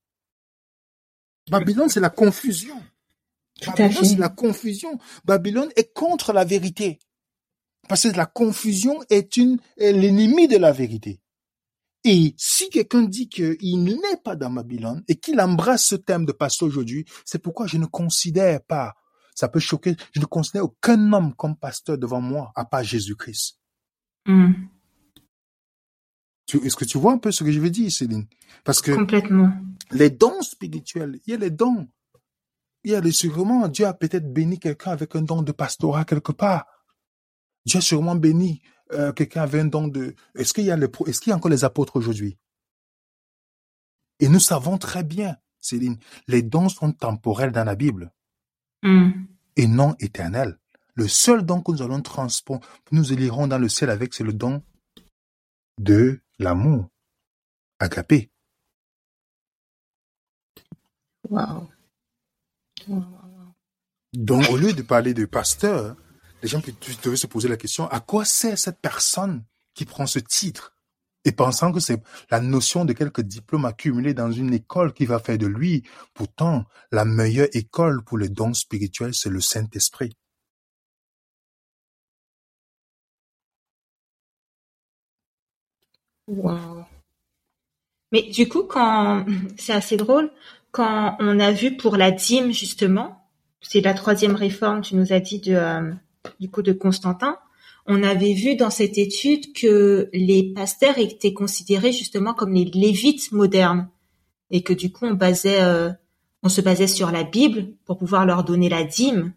Babylone, 1.50 1.88
c'est 1.88 2.00
la 2.00 2.10
confusion. 2.10 2.80
Babylone, 3.66 4.04
c'est 4.04 4.18
la 4.18 4.28
confusion. 4.28 4.98
Babylone 5.24 5.70
est 5.76 5.92
contre 5.92 6.32
la 6.32 6.44
vérité. 6.44 6.98
Parce 7.88 8.02
que 8.02 8.16
la 8.16 8.26
confusion 8.26 9.00
est 9.08 9.36
une, 9.36 9.58
l'ennemi 9.78 10.46
de 10.46 10.58
la 10.58 10.72
vérité. 10.72 11.20
Et 12.04 12.34
si 12.36 12.70
quelqu'un 12.70 13.02
dit 13.02 13.28
qu'il 13.28 13.84
n'est 13.84 14.16
pas 14.22 14.36
dans 14.36 14.50
Babylone 14.50 15.02
et 15.08 15.16
qu'il 15.16 15.40
embrasse 15.40 15.86
ce 15.86 15.96
thème 15.96 16.24
de 16.24 16.32
pasteur 16.32 16.68
aujourd'hui, 16.68 17.04
c'est 17.24 17.42
pourquoi 17.42 17.66
je 17.66 17.76
ne 17.76 17.86
considère 17.86 18.62
pas, 18.62 18.94
ça 19.34 19.48
peut 19.48 19.60
choquer, 19.60 19.96
je 20.12 20.20
ne 20.20 20.24
considère 20.24 20.64
aucun 20.64 21.12
homme 21.12 21.34
comme 21.34 21.56
pasteur 21.56 21.98
devant 21.98 22.20
moi, 22.20 22.52
à 22.54 22.64
part 22.64 22.84
Jésus-Christ. 22.84 23.58
Hmm. 24.26 24.52
Est-ce 26.52 26.76
que 26.76 26.84
tu 26.84 26.98
vois 26.98 27.12
un 27.12 27.18
peu 27.18 27.30
ce 27.30 27.44
que 27.44 27.52
je 27.52 27.60
veux 27.60 27.70
dire, 27.70 27.90
Céline? 27.90 28.26
Parce 28.64 28.80
que 28.80 28.92
Complètement. 28.92 29.52
les 29.90 30.10
dons 30.10 30.40
spirituels, 30.40 31.20
il 31.26 31.32
y 31.32 31.34
a 31.34 31.36
les 31.36 31.50
dons. 31.50 31.88
Il 32.84 32.92
y 32.92 32.94
a 32.94 33.00
les 33.00 33.12
sûrement, 33.12 33.68
Dieu 33.68 33.86
a 33.86 33.92
peut-être 33.92 34.32
béni 34.32 34.58
quelqu'un 34.58 34.92
avec 34.92 35.14
un 35.14 35.22
don 35.22 35.42
de 35.42 35.52
pastorat 35.52 36.04
quelque 36.04 36.32
part. 36.32 36.64
Dieu 37.66 37.78
a 37.78 37.82
sûrement 37.82 38.14
béni 38.14 38.62
euh, 38.92 39.12
quelqu'un 39.12 39.42
avec 39.42 39.60
un 39.60 39.66
don 39.66 39.88
de. 39.88 40.14
Est-ce 40.34 40.52
qu'il 40.54 40.64
y 40.64 40.70
a 40.70 40.76
les, 40.76 40.88
est-ce 41.06 41.20
qu'il 41.20 41.30
y 41.30 41.32
a 41.32 41.36
encore 41.36 41.50
les 41.50 41.64
apôtres 41.64 41.96
aujourd'hui? 41.96 42.38
Et 44.20 44.28
nous 44.28 44.40
savons 44.40 44.78
très 44.78 45.04
bien, 45.04 45.36
Céline, 45.60 45.98
les 46.26 46.42
dons 46.42 46.68
sont 46.68 46.92
temporels 46.92 47.52
dans 47.52 47.64
la 47.64 47.76
Bible 47.76 48.12
hmm. 48.82 49.10
et 49.56 49.66
non 49.66 49.94
éternels. 50.00 50.58
Le 50.94 51.06
seul 51.06 51.44
don 51.44 51.62
que 51.62 51.70
nous 51.70 51.82
allons 51.82 52.02
transpondre, 52.02 52.66
nous 52.90 53.12
élirons 53.12 53.46
dans 53.46 53.58
le 53.58 53.68
ciel 53.68 53.90
avec, 53.90 54.14
c'est 54.14 54.24
le 54.24 54.32
don 54.32 54.62
de 55.78 56.20
l'amour, 56.40 56.88
agapé. 57.78 58.30
Wow. 61.30 61.68
Donc, 64.14 64.48
au 64.50 64.56
lieu 64.56 64.72
de 64.72 64.82
parler 64.82 65.14
de 65.14 65.26
pasteur, 65.26 65.96
les 66.42 66.48
gens 66.48 66.60
peuvent 67.02 67.16
se 67.16 67.26
poser 67.26 67.48
la 67.48 67.56
question, 67.56 67.88
à 67.88 68.00
quoi 68.00 68.24
sert 68.24 68.58
cette 68.58 68.80
personne 68.80 69.44
qui 69.74 69.84
prend 69.84 70.06
ce 70.06 70.18
titre? 70.18 70.74
Et 71.24 71.32
pensant 71.32 71.72
que 71.72 71.80
c'est 71.80 72.00
la 72.30 72.40
notion 72.40 72.84
de 72.84 72.92
quelques 72.92 73.20
diplômes 73.20 73.64
accumulés 73.64 74.14
dans 74.14 74.30
une 74.30 74.54
école 74.54 74.94
qui 74.94 75.04
va 75.04 75.18
faire 75.18 75.36
de 75.36 75.46
lui. 75.46 75.82
Pourtant, 76.14 76.64
la 76.92 77.04
meilleure 77.04 77.48
école 77.52 78.02
pour 78.04 78.18
les 78.18 78.28
dons 78.28 78.54
spirituels, 78.54 79.14
c'est 79.14 79.28
le 79.28 79.40
Saint-Esprit. 79.40 80.16
Wow. 86.28 86.84
Mais 88.12 88.22
du 88.22 88.48
coup, 88.48 88.62
quand 88.64 89.26
c'est 89.58 89.72
assez 89.72 89.96
drôle, 89.96 90.30
quand 90.70 91.16
on 91.20 91.40
a 91.40 91.52
vu 91.52 91.76
pour 91.76 91.96
la 91.96 92.10
dîme 92.10 92.52
justement, 92.52 93.28
c'est 93.60 93.80
la 93.80 93.94
troisième 93.94 94.34
réforme, 94.36 94.82
tu 94.82 94.94
nous 94.94 95.12
as 95.12 95.20
dit 95.20 95.40
de, 95.40 95.54
euh, 95.54 95.92
du 96.40 96.50
coup 96.50 96.62
de 96.62 96.72
Constantin. 96.72 97.38
On 97.86 98.02
avait 98.02 98.34
vu 98.34 98.54
dans 98.54 98.70
cette 98.70 98.98
étude 98.98 99.52
que 99.54 100.10
les 100.12 100.52
pasteurs 100.52 100.98
étaient 100.98 101.32
considérés 101.32 101.92
justement 101.92 102.34
comme 102.34 102.52
les 102.52 102.66
lévites 102.66 103.32
modernes 103.32 103.88
et 104.50 104.62
que 104.62 104.72
du 104.72 104.92
coup 104.92 105.06
on 105.06 105.14
basait, 105.14 105.62
euh, 105.62 105.90
on 106.42 106.48
se 106.48 106.60
basait 106.60 106.86
sur 106.86 107.10
la 107.10 107.24
Bible 107.24 107.72
pour 107.86 107.98
pouvoir 107.98 108.26
leur 108.26 108.44
donner 108.44 108.68
la 108.68 108.84
dîme. 108.84 109.32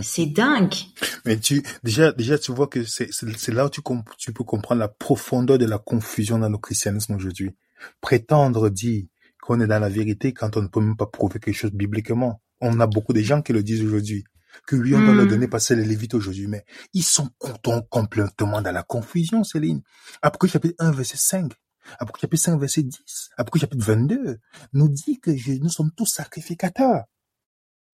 C'est 0.00 0.26
dingue. 0.26 0.74
Mais 1.26 1.38
tu 1.38 1.62
déjà 1.82 2.12
déjà 2.12 2.38
tu 2.38 2.52
vois 2.52 2.66
que 2.66 2.82
c'est 2.84 3.10
c'est 3.12 3.52
là 3.52 3.66
où 3.66 3.70
tu 3.70 3.82
tu 4.16 4.32
peux 4.32 4.44
comprendre 4.44 4.78
la 4.78 4.88
profondeur 4.88 5.58
de 5.58 5.66
la 5.66 5.78
confusion 5.78 6.38
dans 6.38 6.48
le 6.48 6.56
christianisme 6.56 7.14
aujourd'hui. 7.14 7.50
Prétendre 8.00 8.70
dire 8.70 9.04
qu'on 9.42 9.60
est 9.60 9.66
dans 9.66 9.80
la 9.80 9.90
vérité 9.90 10.32
quand 10.32 10.56
on 10.56 10.62
ne 10.62 10.68
peut 10.68 10.80
même 10.80 10.96
pas 10.96 11.06
prouver 11.06 11.40
quelque 11.40 11.56
chose 11.56 11.72
bibliquement. 11.72 12.40
On 12.60 12.80
a 12.80 12.86
beaucoup 12.86 13.12
de 13.12 13.20
gens 13.20 13.42
qui 13.42 13.52
le 13.52 13.62
disent 13.62 13.84
aujourd'hui. 13.84 14.24
Que 14.66 14.76
oui, 14.76 14.94
on 14.94 15.00
doit 15.00 15.14
leur 15.14 15.26
hmm. 15.26 15.30
donner 15.30 15.48
passer 15.48 15.74
les 15.74 15.84
Lévites 15.84 16.14
aujourd'hui, 16.14 16.46
mais 16.46 16.64
ils 16.92 17.02
sont 17.02 17.30
complètement 17.90 18.62
dans 18.62 18.72
la 18.72 18.82
confusion, 18.82 19.44
Céline. 19.44 19.82
Après 20.20 20.48
chapitre 20.48 20.74
1, 20.78 20.90
verset 20.92 21.16
5, 21.16 21.52
après 21.98 22.20
chapitre 22.20 22.42
5, 22.42 22.58
verset 22.58 22.82
10, 22.82 23.30
après 23.36 23.60
chapitre 23.60 23.84
22, 23.84 24.38
nous 24.72 24.88
dit 24.88 25.20
que 25.20 25.30
nous 25.60 25.70
sommes 25.70 25.90
tous 25.96 26.06
sacrificateurs. 26.06 27.04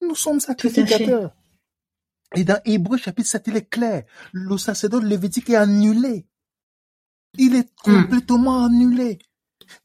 Nous 0.02 0.14
sommes 0.14 0.40
sacrificateurs. 0.40 1.34
Et 2.34 2.44
dans 2.44 2.60
Hébreu 2.64 2.98
chapitre 2.98 3.28
7, 3.28 3.44
il 3.46 3.56
est 3.56 3.68
clair. 3.68 4.04
Le 4.32 4.58
sacerdoce 4.58 5.04
lévitique 5.04 5.50
est 5.50 5.56
annulé. 5.56 6.26
Il 7.38 7.54
est 7.54 7.70
hmm. 7.86 8.02
complètement 8.02 8.64
annulé. 8.64 9.18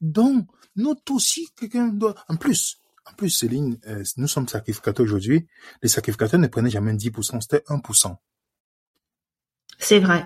Donc, 0.00 0.46
nous 0.76 0.94
aussi, 1.10 1.48
quelqu'un 1.56 1.88
doit, 1.88 2.14
en 2.28 2.36
plus, 2.36 2.78
en 3.06 3.12
plus, 3.14 3.30
Céline, 3.30 3.78
euh, 3.86 4.02
nous 4.16 4.28
sommes 4.28 4.48
sacrificateurs 4.48 5.04
aujourd'hui. 5.04 5.46
Les 5.82 5.88
sacrificateurs 5.88 6.40
ne 6.40 6.46
prenaient 6.46 6.70
jamais 6.70 6.94
10%, 6.94 7.40
c'était 7.40 7.62
1%. 7.68 8.16
C'est 9.78 9.98
vrai. 9.98 10.24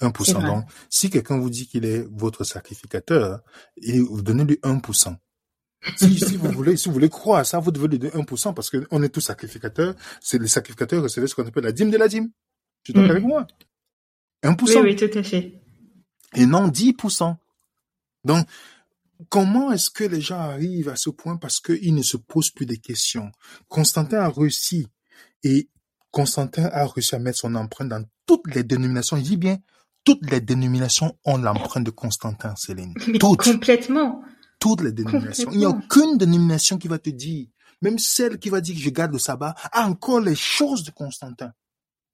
1%. 0.00 0.44
Donc, 0.44 0.64
si 0.90 1.10
quelqu'un 1.10 1.38
vous 1.38 1.50
dit 1.50 1.66
qu'il 1.66 1.84
est 1.84 2.06
votre 2.10 2.44
sacrificateur, 2.44 3.40
et 3.76 3.98
vous 4.00 4.22
donnez-lui 4.22 4.58
1%. 4.62 5.16
si, 5.96 6.18
si, 6.18 6.36
vous 6.36 6.50
voulez, 6.50 6.76
si 6.76 6.88
vous 6.88 6.94
voulez 6.94 7.08
croire 7.08 7.40
à 7.40 7.44
ça, 7.44 7.58
vous 7.58 7.70
devez 7.70 7.88
lui 7.88 7.98
donner 7.98 8.12
1% 8.12 8.54
parce 8.54 8.70
qu'on 8.70 9.02
est 9.02 9.08
tous 9.08 9.20
sacrificateurs. 9.20 9.94
C'est 10.20 10.40
les 10.40 10.48
sacrificateurs 10.48 11.02
recevaient 11.02 11.26
ce 11.26 11.34
qu'on 11.34 11.46
appelle 11.46 11.64
la 11.64 11.72
dîme 11.72 11.90
de 11.90 11.96
la 11.96 12.08
dîme. 12.08 12.30
Tu 12.84 12.92
es 12.92 13.00
mm. 13.00 13.10
avec 13.10 13.24
moi? 13.24 13.46
1%. 14.44 14.56
Oui, 14.62 14.76
oui, 14.82 14.96
tout 14.96 15.18
à 15.18 15.22
fait. 15.22 15.60
Et 16.36 16.46
non 16.46 16.68
10%. 16.68 17.36
Donc, 18.24 18.46
Comment 19.28 19.72
est-ce 19.72 19.90
que 19.90 20.04
les 20.04 20.20
gens 20.20 20.38
arrivent 20.38 20.88
à 20.88 20.96
ce 20.96 21.10
point 21.10 21.36
parce 21.36 21.60
qu'ils 21.60 21.94
ne 21.94 22.02
se 22.02 22.16
posent 22.16 22.50
plus 22.50 22.66
de 22.66 22.76
questions? 22.76 23.32
Constantin 23.68 24.20
a 24.20 24.28
réussi 24.28 24.86
et 25.42 25.68
Constantin 26.10 26.66
a 26.72 26.86
réussi 26.86 27.14
à 27.14 27.18
mettre 27.18 27.38
son 27.38 27.54
empreinte 27.54 27.88
dans 27.88 28.04
toutes 28.26 28.54
les 28.54 28.62
dénominations. 28.62 29.16
Il 29.16 29.24
dit 29.24 29.36
bien, 29.36 29.58
toutes 30.04 30.30
les 30.30 30.40
dénominations 30.40 31.16
ont 31.24 31.36
l'empreinte 31.36 31.84
de 31.84 31.90
Constantin, 31.90 32.54
Céline. 32.56 32.94
toutes. 33.18 33.42
Complètement. 33.42 34.22
Toutes 34.60 34.82
les 34.82 34.92
dénominations. 34.92 35.50
Il 35.52 35.58
n'y 35.58 35.64
a 35.64 35.70
aucune 35.70 36.16
dénomination 36.16 36.78
qui 36.78 36.88
va 36.88 36.98
te 36.98 37.10
dire, 37.10 37.46
même 37.82 37.98
celle 37.98 38.38
qui 38.38 38.48
va 38.48 38.60
dire 38.60 38.74
que 38.74 38.80
je 38.80 38.90
garde 38.90 39.12
le 39.12 39.18
sabbat, 39.18 39.54
a 39.72 39.86
encore 39.86 40.20
les 40.20 40.34
choses 40.34 40.82
de 40.82 40.90
Constantin. 40.90 41.52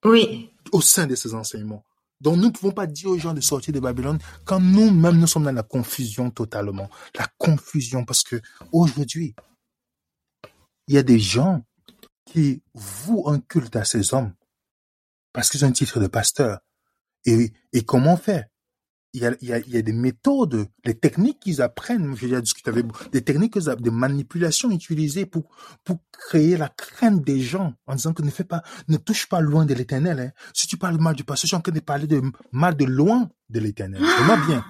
Oui. 0.04 0.50
Au 0.72 0.80
sein 0.80 1.06
de 1.06 1.14
ses 1.14 1.34
enseignements. 1.34 1.84
Donc 2.24 2.36
nous 2.36 2.46
ne 2.46 2.50
pouvons 2.50 2.72
pas 2.72 2.86
dire 2.86 3.10
aux 3.10 3.18
gens 3.18 3.34
de 3.34 3.42
sortir 3.42 3.74
de 3.74 3.80
Babylone 3.80 4.18
quand 4.46 4.58
nous-mêmes 4.58 5.18
nous 5.18 5.26
sommes 5.26 5.44
dans 5.44 5.52
la 5.52 5.62
confusion 5.62 6.30
totalement. 6.30 6.88
La 7.18 7.28
confusion 7.36 8.06
parce 8.06 8.22
que 8.22 8.40
aujourd'hui, 8.72 9.34
il 10.88 10.94
y 10.94 10.98
a 10.98 11.02
des 11.02 11.18
gens 11.18 11.66
qui 12.24 12.62
vouent 12.72 13.28
un 13.28 13.40
culte 13.40 13.76
à 13.76 13.84
ces 13.84 14.14
hommes 14.14 14.32
parce 15.34 15.50
qu'ils 15.50 15.66
ont 15.66 15.68
un 15.68 15.72
titre 15.72 16.00
de 16.00 16.06
pasteur. 16.06 16.60
Et, 17.26 17.52
et 17.74 17.84
comment 17.84 18.16
faire? 18.16 18.46
Il 19.14 19.22
y 19.22 19.26
a, 19.26 19.34
il 19.40 19.48
y 19.48 19.52
a, 19.52 19.58
il 19.60 19.70
y 19.70 19.76
a 19.76 19.82
des 19.82 19.92
méthodes, 19.92 20.66
des 20.84 20.94
techniques 20.94 21.38
qu'ils 21.38 21.62
apprennent. 21.62 22.16
J'ai 22.16 22.26
déjà 22.26 22.40
discuté 22.40 22.68
avec 22.68 22.86
des 23.12 23.22
techniques 23.22 23.56
de 23.56 23.90
manipulation 23.90 24.70
utilisées 24.72 25.24
pour 25.24 25.44
pour 25.84 25.98
créer 26.10 26.56
la 26.56 26.68
crainte 26.68 27.24
des 27.24 27.40
gens 27.40 27.74
en 27.86 27.94
disant 27.94 28.12
que 28.12 28.22
ne 28.22 28.30
fais 28.30 28.44
pas, 28.44 28.62
ne 28.88 28.96
touche 28.96 29.28
pas 29.28 29.40
loin 29.40 29.64
de 29.64 29.72
l'éternel. 29.72 30.18
Hein. 30.18 30.32
Si 30.52 30.66
tu 30.66 30.76
parles 30.76 30.98
mal 30.98 31.14
du 31.14 31.22
pasteur, 31.22 31.48
tu 31.48 31.54
es 31.54 31.58
en 31.58 31.62
train 31.62 31.72
de 31.72 31.80
parler 31.80 32.08
de 32.08 32.20
mal 32.50 32.76
de 32.76 32.84
loin 32.84 33.30
de 33.50 33.60
l'éternel. 33.60 34.02
Vraiment 34.02 34.44
bien. 34.46 34.64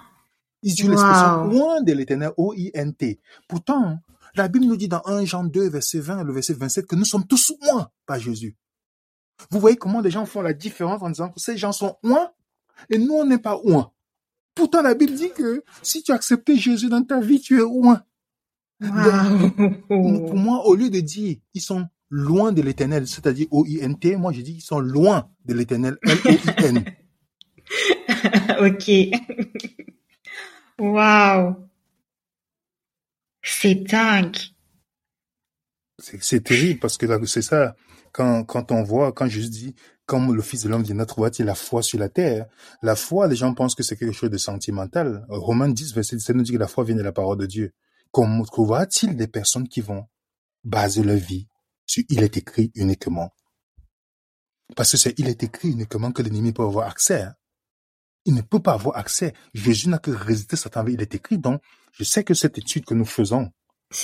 Ils 0.63 0.73
utilisent 0.73 0.91
l'expression 0.91 1.45
loin 1.45 1.83
de 1.83 1.93
l'éternel, 1.93 2.33
O-I-N-T. 2.37 3.21
Pourtant, 3.49 3.99
la 4.35 4.49
Bible 4.49 4.67
nous 4.67 4.77
dit 4.77 4.89
dans 4.89 5.03
1 5.07 5.25
Jean 5.25 5.45
2, 5.45 5.71
verset 5.71 6.01
20, 6.01 6.23
le 6.23 6.33
verset 6.33 6.55
27, 6.55 6.87
que 6.87 6.97
nous 6.97 7.05
sommes 7.05 7.27
tous 7.27 7.53
loin 7.63 7.91
par 8.07 8.19
Jésus. 8.19 8.57
Vous 9.51 9.59
voyez 9.59 9.77
comment 9.77 10.01
les 10.01 10.11
gens 10.11 10.27
font 10.27 10.43
la 10.43 10.53
différence 10.53 11.03
en 11.03 11.09
disant 11.09 11.31
que 11.31 11.41
ces 11.41 11.57
gens 11.57 11.73
sont 11.73 11.97
loin 12.03 12.31
et 12.91 12.99
nous 12.99 13.15
on 13.15 13.25
n'est 13.25 13.39
pas 13.39 13.59
loin. 13.65 13.91
Pourtant, 14.55 14.83
la 14.83 14.95
Bible 14.95 15.15
dit 15.15 15.31
que 15.37 15.65
si 15.83 16.03
tu 16.03 16.13
acceptes 16.13 16.55
Jésus 16.55 16.89
dans 16.89 17.03
ta 17.03 17.21
vie, 17.21 17.41
tu 17.41 17.57
es 17.57 17.63
loin. 17.63 18.03
pour 19.89 20.37
moi, 20.37 20.67
au 20.67 20.75
lieu 20.75 20.91
de 20.91 21.01
dire 21.01 21.37
ils 21.55 21.61
sont 21.61 21.87
loin 22.11 22.53
de 22.53 22.63
l'éternel, 22.63 23.09
c'est-à-dire 23.09 23.47
O-I-N-T, 23.51 24.17
moi 24.17 24.33
je 24.33 24.41
dis 24.41 24.55
ils 24.55 24.61
sont 24.61 24.79
loin 24.79 25.31
de 25.45 25.55
l'éternel, 25.55 25.99
L-O-I-N. 26.03 26.85
ok. 28.61 28.91
Waouh. 30.79 31.57
C'est 33.43 33.75
dingue. 33.75 34.37
C'est 35.99 36.43
terrible 36.43 36.81
parce 36.81 36.97
que 36.97 37.27
c'est 37.27 37.43
ça. 37.43 37.77
Quand, 38.13 38.45
quand 38.45 38.71
on 38.71 38.83
voit, 38.83 39.13
quand 39.13 39.27
Jésus 39.27 39.51
dit, 39.51 39.75
comme 40.07 40.35
le 40.35 40.43
Fils 40.43 40.63
de 40.65 40.69
l'homme 40.69 40.83
vient 40.83 41.03
trouver-t-il 41.05 41.47
la 41.47 41.55
foi 41.55 41.83
sur 41.83 41.99
la 41.99 42.09
terre 42.09 42.47
La 42.83 42.97
foi, 42.97 43.27
les 43.27 43.37
gens 43.37 43.55
pensent 43.55 43.75
que 43.75 43.83
c'est 43.83 43.97
quelque 43.97 44.13
chose 44.13 44.31
de 44.31 44.37
sentimental. 44.37 45.25
Romains 45.29 45.69
10, 45.69 45.95
verset 45.95 46.17
17 46.17 46.37
nous 46.37 46.43
dit 46.43 46.53
que 46.53 46.59
la 46.59 46.69
foi 46.69 46.85
vient 46.85 46.97
de 46.97 47.03
la 47.03 47.13
parole 47.13 47.39
de 47.39 47.47
Dieu. 47.47 47.73
Comment 48.11 48.45
trouvera-t-il 48.45 49.17
des 49.17 49.27
personnes 49.27 49.67
qui 49.67 49.81
vont 49.81 50.07
baser 50.63 51.03
leur 51.03 51.17
vie 51.17 51.49
sur 51.87 52.05
il 52.09 52.23
est 52.23 52.37
écrit 52.37 52.71
uniquement 52.75 53.31
Parce 54.77 54.93
que 54.93 54.97
c'est 54.97 55.19
il 55.19 55.29
est 55.29 55.43
écrit 55.43 55.71
uniquement 55.71 56.13
que 56.13 56.23
l'ennemi 56.23 56.53
peut 56.53 56.63
avoir 56.63 56.89
accès. 56.89 57.23
Hein. 57.23 57.35
Il 58.27 58.35
ne 58.35 58.43
peut 58.43 58.61
pas 58.61 58.73
avoir 58.73 58.97
accès. 58.97 59.35
Jésus 59.53 59.89
n'a 59.89 59.99
que 59.99 60.11
résister 60.11 60.57
Satan. 60.57 60.87
Il 60.87 61.01
est 61.03 61.15
écrit. 61.15 61.39
Donc, 61.39 61.61
je 61.93 62.05
sais 62.05 62.25
que 62.25 62.35
cette 62.35 62.57
étude 62.57 62.85
que 62.85 62.95
nous 62.95 63.05
faisons 63.05 63.51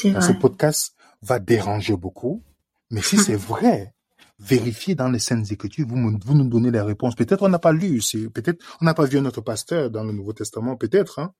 dans 0.05 0.21
ce 0.21 0.33
podcast 0.33 0.95
va 1.23 1.39
déranger 1.39 1.97
beaucoup. 1.97 2.43
Mais 2.91 3.03
si 3.03 3.17
c'est 3.25 3.37
vrai, 3.37 3.95
vérifiez 4.41 4.95
dans 4.95 5.09
les 5.09 5.19
Saintes 5.19 5.51
Écritures, 5.53 5.87
vous, 5.87 6.19
vous 6.25 6.35
nous 6.35 6.49
donnez 6.49 6.71
les 6.71 6.81
réponses. 6.81 7.15
Peut-être 7.15 7.43
on 7.43 7.49
n'a 7.49 7.59
pas 7.59 7.73
lu, 7.73 8.01
peut-être 8.33 8.65
on 8.81 8.85
n'a 8.85 8.95
pas 8.95 9.05
vu 9.05 9.21
notre 9.21 9.41
pasteur 9.41 9.91
dans 9.91 10.05
le 10.05 10.13
Nouveau 10.13 10.33
Testament, 10.33 10.77
peut-être, 10.77 11.19
hein? 11.19 11.33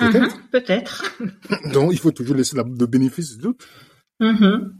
Mm-hmm, 0.00 0.50
peut-être. 0.50 1.18
Donc 1.72 1.92
il 1.92 1.98
faut 1.98 2.12
toujours 2.12 2.36
laisser 2.36 2.56
le 2.56 2.86
bénéfice 2.86 3.36
du 3.36 3.42
doute. 3.42 3.66
Mm-hmm. 4.20 4.72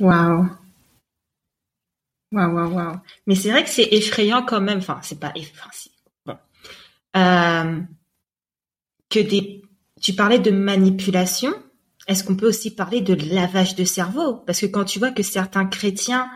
Waouh. 0.00 0.48
Waouh, 2.32 2.54
waouh, 2.54 2.74
waouh. 2.74 2.96
Mais 3.26 3.34
c'est 3.34 3.50
vrai 3.50 3.64
que 3.64 3.70
c'est 3.70 3.88
effrayant 3.92 4.42
quand 4.42 4.60
même. 4.60 4.78
Enfin, 4.78 5.00
c'est 5.02 5.20
pas 5.20 5.32
effrayant. 5.34 5.92
Bon. 6.24 6.38
Euh, 7.16 7.80
que 9.10 9.20
des. 9.20 9.62
Tu 10.00 10.12
parlais 10.14 10.38
de 10.38 10.50
manipulation 10.50 11.54
est-ce 12.06 12.22
qu'on 12.22 12.36
peut 12.36 12.48
aussi 12.48 12.70
parler 12.70 13.00
de 13.00 13.14
lavage 13.34 13.74
de 13.74 13.84
cerveau? 13.84 14.36
Parce 14.46 14.60
que 14.60 14.66
quand 14.66 14.84
tu 14.84 14.98
vois 14.98 15.10
que 15.10 15.22
certains 15.22 15.66
chrétiens 15.66 16.30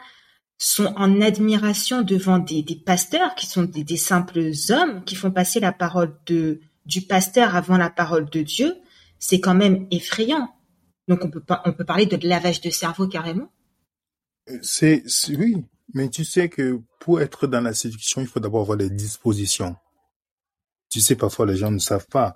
sont 0.58 0.92
en 0.96 1.20
admiration 1.20 2.02
devant 2.02 2.38
des, 2.38 2.64
pasteurs 2.84 3.34
qui 3.34 3.46
sont 3.46 3.62
des, 3.62 3.96
simples 3.96 4.50
hommes 4.70 5.04
qui 5.04 5.14
font 5.14 5.30
passer 5.30 5.60
la 5.60 5.72
parole 5.72 6.14
de 6.26 6.60
du 6.86 7.02
pasteur 7.02 7.54
avant 7.54 7.76
la 7.76 7.90
parole 7.90 8.28
de 8.30 8.40
Dieu, 8.40 8.74
c'est 9.18 9.38
quand 9.38 9.54
même 9.54 9.86
effrayant. 9.90 10.48
Donc 11.08 11.24
on 11.24 11.30
peut 11.30 11.42
on 11.64 11.72
peut 11.72 11.84
parler 11.84 12.06
de 12.06 12.18
lavage 12.26 12.60
de 12.60 12.70
cerveau 12.70 13.06
carrément? 13.06 13.52
C'est 14.62 15.04
oui, 15.28 15.64
mais 15.94 16.08
tu 16.08 16.24
sais 16.24 16.48
que 16.48 16.80
pour 16.98 17.20
être 17.20 17.46
dans 17.46 17.60
la 17.60 17.74
séduction, 17.74 18.22
il 18.22 18.26
faut 18.26 18.40
d'abord 18.40 18.62
avoir 18.62 18.78
les 18.78 18.90
dispositions. 18.90 19.76
Tu 20.90 21.00
sais, 21.00 21.14
parfois 21.14 21.46
les 21.46 21.56
gens 21.56 21.70
ne 21.70 21.78
savent 21.78 22.08
pas. 22.10 22.34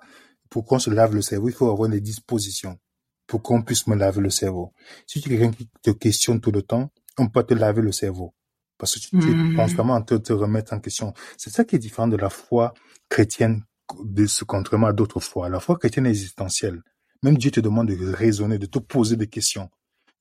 Pour 0.49 0.65
qu'on 0.65 0.79
se 0.79 0.89
lave 0.89 1.13
le 1.13 1.21
cerveau, 1.21 1.49
il 1.49 1.55
faut 1.55 1.69
avoir 1.69 1.89
les 1.89 1.99
dispositions 1.99 2.79
pour 3.27 3.41
qu'on 3.41 3.61
puisse 3.61 3.87
me 3.87 3.95
laver 3.95 4.21
le 4.21 4.29
cerveau. 4.29 4.73
Si 5.07 5.21
tu 5.21 5.33
es 5.33 5.37
quelqu'un 5.37 5.51
qui 5.51 5.69
te 5.81 5.91
questionne 5.91 6.39
tout 6.39 6.51
le 6.51 6.61
temps, 6.61 6.91
on 7.17 7.27
peut 7.27 7.43
te 7.43 7.53
laver 7.53 7.81
le 7.81 7.91
cerveau. 7.91 8.33
Parce 8.77 8.95
que 8.95 8.99
tu, 8.99 9.15
mmh. 9.15 9.55
penses 9.55 9.73
vraiment 9.73 9.95
à 9.95 10.01
te, 10.01 10.15
te, 10.15 10.33
remettre 10.33 10.73
en 10.73 10.79
question. 10.79 11.13
C'est 11.37 11.49
ça 11.49 11.63
qui 11.63 11.75
est 11.75 11.79
différent 11.79 12.07
de 12.07 12.17
la 12.17 12.29
foi 12.29 12.73
chrétienne, 13.09 13.63
de 14.03 14.25
ce 14.25 14.43
contrairement 14.43 14.87
à 14.87 14.93
d'autres 14.93 15.21
fois. 15.21 15.49
La 15.49 15.59
foi 15.59 15.77
chrétienne 15.77 16.05
est 16.05 16.09
existentielle. 16.09 16.81
Même 17.23 17.37
Dieu 17.37 17.51
te 17.51 17.61
demande 17.61 17.87
de 17.87 18.13
raisonner, 18.13 18.57
de 18.57 18.65
te 18.65 18.79
poser 18.79 19.15
des 19.15 19.27
questions. 19.27 19.69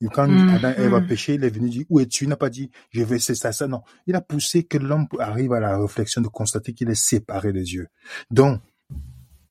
Et 0.00 0.06
quand 0.06 0.28
mmh. 0.28 0.48
Adam 0.50 0.70
et 0.76 0.82
Ève 0.82 0.94
a 0.94 1.00
péché, 1.00 1.34
il 1.34 1.44
est 1.44 1.50
venu 1.50 1.70
dire, 1.70 1.84
où 1.88 2.00
es-tu? 2.00 2.24
Il 2.24 2.28
n'a 2.28 2.36
pas 2.36 2.50
dit, 2.50 2.70
je 2.90 3.02
vais 3.02 3.18
c'est 3.18 3.34
ça, 3.34 3.52
ça. 3.52 3.66
Non. 3.66 3.82
Il 4.06 4.14
a 4.14 4.20
poussé 4.20 4.64
que 4.64 4.78
l'homme 4.78 5.06
arrive 5.18 5.52
à 5.52 5.60
la 5.60 5.78
réflexion 5.78 6.20
de 6.20 6.28
constater 6.28 6.74
qu'il 6.74 6.90
est 6.90 6.94
séparé 6.94 7.52
de 7.52 7.60
Dieu. 7.60 7.88
Donc, 8.30 8.60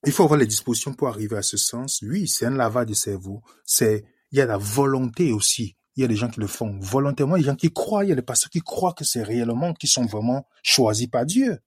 il 0.05 0.11
faut 0.11 0.23
avoir 0.23 0.39
les 0.39 0.47
dispositions 0.47 0.93
pour 0.93 1.07
arriver 1.07 1.37
à 1.37 1.41
ce 1.41 1.57
sens. 1.57 2.01
Oui, 2.01 2.27
c'est 2.27 2.45
un 2.45 2.51
lavage 2.51 2.87
de 2.87 2.93
cerveau. 2.93 3.41
C'est, 3.65 4.03
il 4.31 4.37
y 4.37 4.41
a 4.41 4.45
la 4.45 4.57
volonté 4.57 5.31
aussi 5.31 5.75
il 5.95 6.01
y 6.01 6.03
a 6.03 6.07
des 6.07 6.15
gens 6.15 6.29
qui 6.29 6.39
le 6.39 6.47
font 6.47 6.77
volontairement, 6.79 7.35
il 7.35 7.41
y 7.41 7.43
a 7.43 7.45
des 7.45 7.51
gens 7.51 7.55
qui 7.55 7.71
croient, 7.71 8.03
il 8.03 8.09
y 8.09 8.11
a 8.11 8.15
des 8.15 8.21
pasteurs 8.21 8.49
qui 8.49 8.61
croient 8.61 8.93
que 8.93 9.03
c'est 9.03 9.23
réellement, 9.23 9.73
qui 9.73 9.87
sont 9.87 10.05
vraiment 10.05 10.47
choisis 10.63 11.07
par 11.07 11.25
Dieu. 11.25 11.59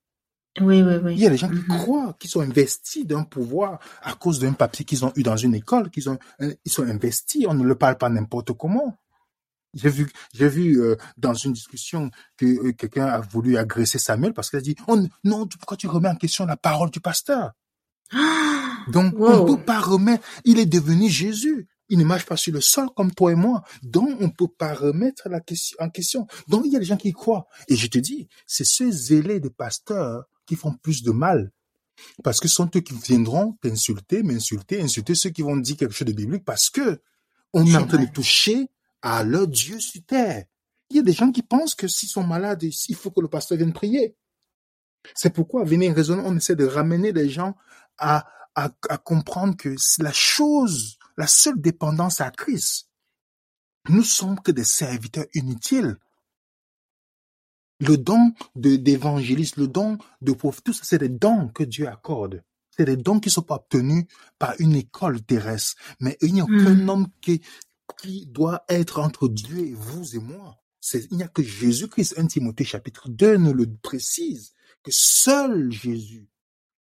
Oui, 0.60 0.82
oui, 0.82 0.94
oui. 1.02 1.12
Il 1.14 1.20
y 1.20 1.26
a 1.26 1.30
des 1.30 1.36
gens 1.36 1.48
qui 1.48 1.56
Mhm. 1.56 1.78
croient, 1.78 2.16
qui 2.18 2.28
sont 2.28 2.40
investis 2.40 3.06
d'un 3.06 3.24
pouvoir 3.24 3.78
à 4.02 4.14
cause 4.14 4.38
d'un 4.38 4.54
papier 4.54 4.84
qu'ils 4.84 5.04
ont 5.04 5.12
eu 5.14 5.22
dans 5.22 5.36
une 5.36 5.54
école, 5.54 5.90
qu'ils 5.90 6.08
ont, 6.08 6.18
euh, 6.40 6.54
ils 6.64 6.72
sont 6.72 6.84
investis. 6.84 7.44
On 7.46 7.54
ne 7.54 7.62
le 7.62 7.74
parle 7.74 7.98
pas 7.98 8.08
n'importe 8.08 8.52
comment. 8.54 8.96
J'ai 9.74 9.90
vu, 9.90 10.10
j'ai 10.32 10.48
vu 10.48 10.80
euh, 10.80 10.96
dans 11.18 11.34
une 11.34 11.52
discussion 11.52 12.10
que 12.38 12.46
euh, 12.46 12.72
quelqu'un 12.72 13.04
a 13.04 13.20
voulu 13.20 13.58
agresser 13.58 13.98
Samuel 13.98 14.32
parce 14.32 14.48
qu'il 14.48 14.58
a 14.58 14.62
dit 14.62 14.74
oh, 14.88 14.98
non, 15.24 15.46
pourquoi 15.46 15.76
tu 15.76 15.86
remets 15.86 16.08
en 16.08 16.16
question 16.16 16.46
la 16.46 16.56
parole 16.56 16.90
du 16.90 17.00
pasteur? 17.00 17.52
Ah 18.12 18.78
Donc 18.92 19.14
on 19.18 19.42
ne 19.42 19.56
peut 19.56 19.62
pas 19.62 19.80
remettre. 19.80 20.26
Il 20.44 20.58
est 20.58 20.66
devenu 20.66 21.08
Jésus. 21.08 21.68
Il 21.88 21.98
ne 21.98 22.04
marche 22.04 22.26
pas 22.26 22.36
sur 22.36 22.52
le 22.52 22.60
sol 22.60 22.88
comme 22.96 23.12
toi 23.12 23.32
et 23.32 23.36
moi. 23.36 23.62
Donc 23.82 24.10
on 24.20 24.24
ne 24.24 24.32
peut 24.32 24.48
pas 24.48 24.74
remettre 24.74 25.28
la 25.28 25.40
question 25.40 25.76
en 25.80 25.88
question. 25.88 26.26
Donc 26.48 26.64
il 26.66 26.72
y 26.72 26.76
a 26.76 26.80
des 26.80 26.84
gens 26.84 26.96
qui 26.96 27.08
y 27.08 27.12
croient. 27.12 27.46
Et 27.68 27.76
je 27.76 27.86
te 27.86 27.98
dis, 27.98 28.28
c'est 28.46 28.64
ceux 28.64 28.90
zélés 28.90 29.40
des 29.40 29.50
pasteurs 29.50 30.24
qui 30.46 30.56
font 30.56 30.72
plus 30.72 31.02
de 31.02 31.10
mal 31.12 31.52
parce 32.22 32.40
que 32.40 32.48
ce 32.48 32.54
sont 32.56 32.70
eux 32.74 32.80
qui 32.80 32.94
viendront 32.94 33.56
t'insulter, 33.62 34.22
m'insulter, 34.22 34.82
insulter 34.82 35.14
ceux 35.14 35.30
qui 35.30 35.42
vont 35.42 35.56
dire 35.56 35.76
quelque 35.76 35.94
chose 35.94 36.06
de 36.06 36.12
biblique 36.12 36.44
parce 36.44 36.70
que 36.70 37.00
on 37.52 37.64
est 37.64 37.76
en 37.76 37.86
train 37.86 37.98
de 37.98 38.10
toucher 38.10 38.68
à 39.00 39.22
leur 39.24 39.48
Dieu 39.48 39.80
sur 39.80 40.02
terre. 40.04 40.44
Il 40.90 40.96
y 40.96 40.98
a 40.98 41.02
des 41.02 41.12
gens 41.12 41.32
qui 41.32 41.42
pensent 41.42 41.74
que 41.74 41.88
s'ils 41.88 42.08
sont 42.08 42.24
malades, 42.24 42.62
il 42.62 42.94
faut 42.94 43.10
que 43.10 43.20
le 43.20 43.28
pasteur 43.28 43.56
vienne 43.56 43.72
prier. 43.72 44.16
C'est 45.14 45.30
pourquoi, 45.30 45.64
venez 45.64 45.90
raisonner, 45.90 46.22
on 46.24 46.36
essaie 46.36 46.56
de 46.56 46.66
ramener 46.66 47.12
les 47.12 47.28
gens 47.28 47.56
à, 47.98 48.26
à, 48.54 48.70
à 48.88 48.98
comprendre 48.98 49.56
que 49.56 49.74
la 49.98 50.12
chose, 50.12 50.98
la 51.16 51.26
seule 51.26 51.60
dépendance 51.60 52.20
à 52.20 52.30
Christ. 52.30 52.90
Nous 53.88 54.02
sommes 54.02 54.40
que 54.40 54.50
des 54.52 54.64
serviteurs 54.64 55.26
inutiles. 55.34 55.96
Le 57.80 57.96
don 57.98 58.32
d'évangéliste, 58.54 59.56
le 59.56 59.68
don 59.68 59.98
de 60.22 60.32
prophète, 60.32 60.64
tout 60.64 60.72
ça, 60.72 60.82
c'est 60.84 60.98
des 60.98 61.10
dons 61.10 61.48
que 61.48 61.62
Dieu 61.62 61.86
accorde. 61.86 62.42
C'est 62.70 62.86
des 62.86 62.96
dons 62.96 63.20
qui 63.20 63.28
ne 63.28 63.32
sont 63.32 63.42
pas 63.42 63.56
obtenus 63.56 64.06
par 64.38 64.54
une 64.58 64.74
école 64.74 65.22
terrestre. 65.22 65.74
Mais 66.00 66.16
il 66.22 66.32
n'y 66.34 66.40
a 66.40 66.44
aucun 66.44 66.74
Mhm. 66.74 66.88
homme 66.88 67.08
qui, 67.20 67.42
qui 68.00 68.26
doit 68.26 68.64
être 68.68 68.98
entre 69.00 69.28
Dieu 69.28 69.58
et 69.58 69.74
vous 69.74 70.16
et 70.16 70.18
moi. 70.18 70.56
Il 70.94 71.16
n'y 71.16 71.22
a 71.22 71.28
que 71.28 71.42
Jésus-Christ. 71.42 72.14
1 72.18 72.26
Timothée 72.28 72.64
chapitre 72.64 73.08
2 73.08 73.36
nous 73.36 73.52
le 73.54 73.66
précise, 73.82 74.54
que 74.82 74.90
seul 74.92 75.70
Jésus 75.70 76.28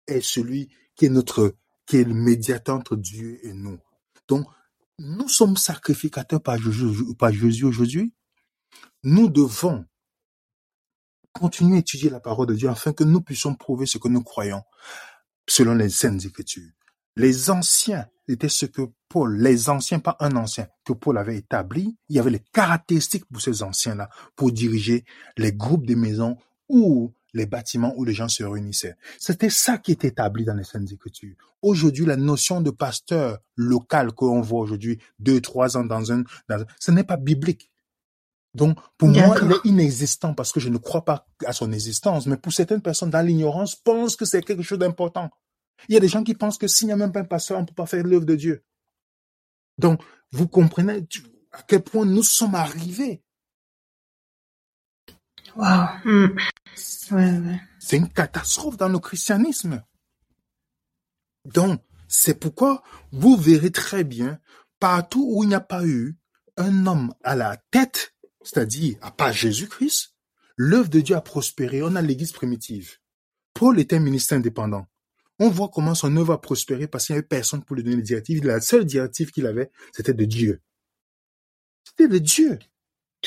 est 0.07 0.21
celui 0.21 0.69
qui 0.97 1.05
est 1.05 1.09
notre, 1.09 1.55
qui 1.85 1.97
est 1.97 2.03
le 2.03 2.13
médiateur 2.13 2.75
entre 2.75 2.95
Dieu 2.95 3.39
et 3.43 3.53
nous. 3.53 3.79
Donc, 4.27 4.47
nous 4.99 5.29
sommes 5.29 5.57
sacrificateurs 5.57 6.41
par 6.41 6.57
Jésus, 6.57 7.63
aujourd'hui. 7.63 8.13
Nous 9.03 9.29
devons 9.29 9.85
continuer 11.33 11.77
à 11.77 11.79
étudier 11.79 12.09
la 12.09 12.19
parole 12.19 12.47
de 12.47 12.55
Dieu 12.55 12.67
afin 12.67 12.93
que 12.93 13.03
nous 13.03 13.21
puissions 13.21 13.53
prouver 13.53 13.85
ce 13.85 13.99
que 13.99 14.07
nous 14.07 14.23
croyons 14.23 14.63
selon 15.47 15.75
les 15.75 15.89
saintes 15.89 16.25
écritures. 16.25 16.71
Les 17.15 17.49
anciens 17.51 18.07
étaient 18.27 18.49
ce 18.49 18.65
que 18.65 18.81
Paul, 19.07 19.39
les 19.39 19.69
anciens, 19.69 19.99
pas 19.99 20.17
un 20.19 20.35
ancien, 20.35 20.67
que 20.83 20.93
Paul 20.93 21.17
avait 21.17 21.37
établi. 21.37 21.97
Il 22.09 22.15
y 22.15 22.19
avait 22.19 22.31
les 22.31 22.43
caractéristiques 22.51 23.25
pour 23.25 23.41
ces 23.41 23.63
anciens-là 23.63 24.09
pour 24.35 24.51
diriger 24.51 25.05
les 25.37 25.53
groupes 25.53 25.85
de 25.85 25.95
maisons 25.95 26.37
ou 26.69 27.13
les 27.33 27.45
bâtiments 27.45 27.93
où 27.97 28.03
les 28.03 28.13
gens 28.13 28.27
se 28.27 28.43
réunissaient. 28.43 28.95
C'était 29.19 29.49
ça 29.49 29.77
qui 29.77 29.91
était 29.91 30.09
établi 30.09 30.45
dans 30.45 30.53
les 30.53 30.63
saintes 30.63 30.91
écritures. 30.91 31.35
Aujourd'hui, 31.61 32.05
la 32.05 32.15
notion 32.15 32.61
de 32.61 32.71
pasteur 32.71 33.39
local 33.55 34.13
qu'on 34.13 34.41
voit 34.41 34.61
aujourd'hui, 34.61 34.99
deux, 35.19 35.41
trois 35.41 35.77
ans 35.77 35.83
dans 35.83 36.11
un, 36.11 36.23
dans, 36.49 36.65
ce 36.79 36.91
n'est 36.91 37.03
pas 37.03 37.17
biblique. 37.17 37.71
Donc, 38.53 38.77
pour 38.97 39.09
moi, 39.09 39.37
il 39.41 39.51
est 39.51 39.65
inexistant 39.65 40.33
parce 40.33 40.51
que 40.51 40.59
je 40.59 40.69
ne 40.69 40.77
crois 40.77 41.05
pas 41.05 41.27
à 41.45 41.53
son 41.53 41.71
existence. 41.71 42.25
Mais 42.25 42.37
pour 42.37 42.51
certaines 42.51 42.81
personnes, 42.81 43.11
dans 43.11 43.25
l'ignorance, 43.25 43.75
pensent 43.75 44.15
que 44.15 44.25
c'est 44.25 44.41
quelque 44.41 44.63
chose 44.63 44.79
d'important. 44.79 45.29
Il 45.89 45.93
y 45.93 45.97
a 45.97 45.99
des 45.99 46.07
gens 46.07 46.23
qui 46.23 46.33
pensent 46.33 46.57
que 46.57 46.67
s'il 46.67 46.87
n'y 46.87 46.93
a 46.93 46.97
même 46.97 47.11
pas 47.11 47.19
un 47.19 47.25
pasteur, 47.25 47.57
on 47.57 47.61
ne 47.61 47.67
peut 47.67 47.75
pas 47.75 47.85
faire 47.85 48.03
l'œuvre 48.03 48.25
de 48.25 48.35
Dieu. 48.35 48.63
Donc, 49.77 50.01
vous 50.31 50.47
comprenez 50.47 51.05
à 51.51 51.61
quel 51.67 51.83
point 51.83 52.05
nous 52.05 52.23
sommes 52.23 52.55
arrivés. 52.55 53.21
Wow. 55.57 55.87
Ouais, 57.11 57.39
ouais. 57.39 57.61
C'est 57.79 57.97
une 57.97 58.09
catastrophe 58.09 58.77
dans 58.77 58.89
le 58.89 58.99
christianisme. 58.99 59.83
Donc, 61.45 61.81
c'est 62.07 62.39
pourquoi 62.39 62.83
vous 63.11 63.35
verrez 63.35 63.71
très 63.71 64.03
bien, 64.03 64.39
partout 64.79 65.25
où 65.27 65.43
il 65.43 65.49
n'y 65.49 65.55
a 65.55 65.59
pas 65.59 65.85
eu 65.85 66.15
un 66.57 66.85
homme 66.85 67.13
à 67.23 67.35
la 67.35 67.57
tête, 67.71 68.13
c'est-à-dire 68.43 68.97
à 69.01 69.11
part 69.11 69.33
Jésus-Christ, 69.33 70.13
l'œuvre 70.57 70.89
de 70.89 70.99
Dieu 70.99 71.15
a 71.15 71.21
prospéré. 71.21 71.81
On 71.81 71.95
a 71.95 72.01
l'église 72.01 72.33
primitive. 72.33 72.97
Paul 73.53 73.79
était 73.79 73.95
un 73.95 73.99
ministre 73.99 74.33
indépendant. 74.33 74.85
On 75.39 75.49
voit 75.49 75.69
comment 75.73 75.95
son 75.95 76.15
œuvre 76.17 76.33
a 76.33 76.41
prospéré 76.41 76.87
parce 76.87 77.07
qu'il 77.07 77.13
n'y 77.13 77.19
avait 77.19 77.27
personne 77.27 77.63
pour 77.63 77.75
lui 77.75 77.83
donner 77.83 77.97
des 77.97 78.01
directives. 78.03 78.45
La 78.45 78.61
seule 78.61 78.85
directive 78.85 79.31
qu'il 79.31 79.47
avait, 79.47 79.71
c'était 79.91 80.13
de 80.13 80.25
Dieu. 80.25 80.61
C'était 81.83 82.07
de 82.07 82.17
Dieu. 82.19 82.59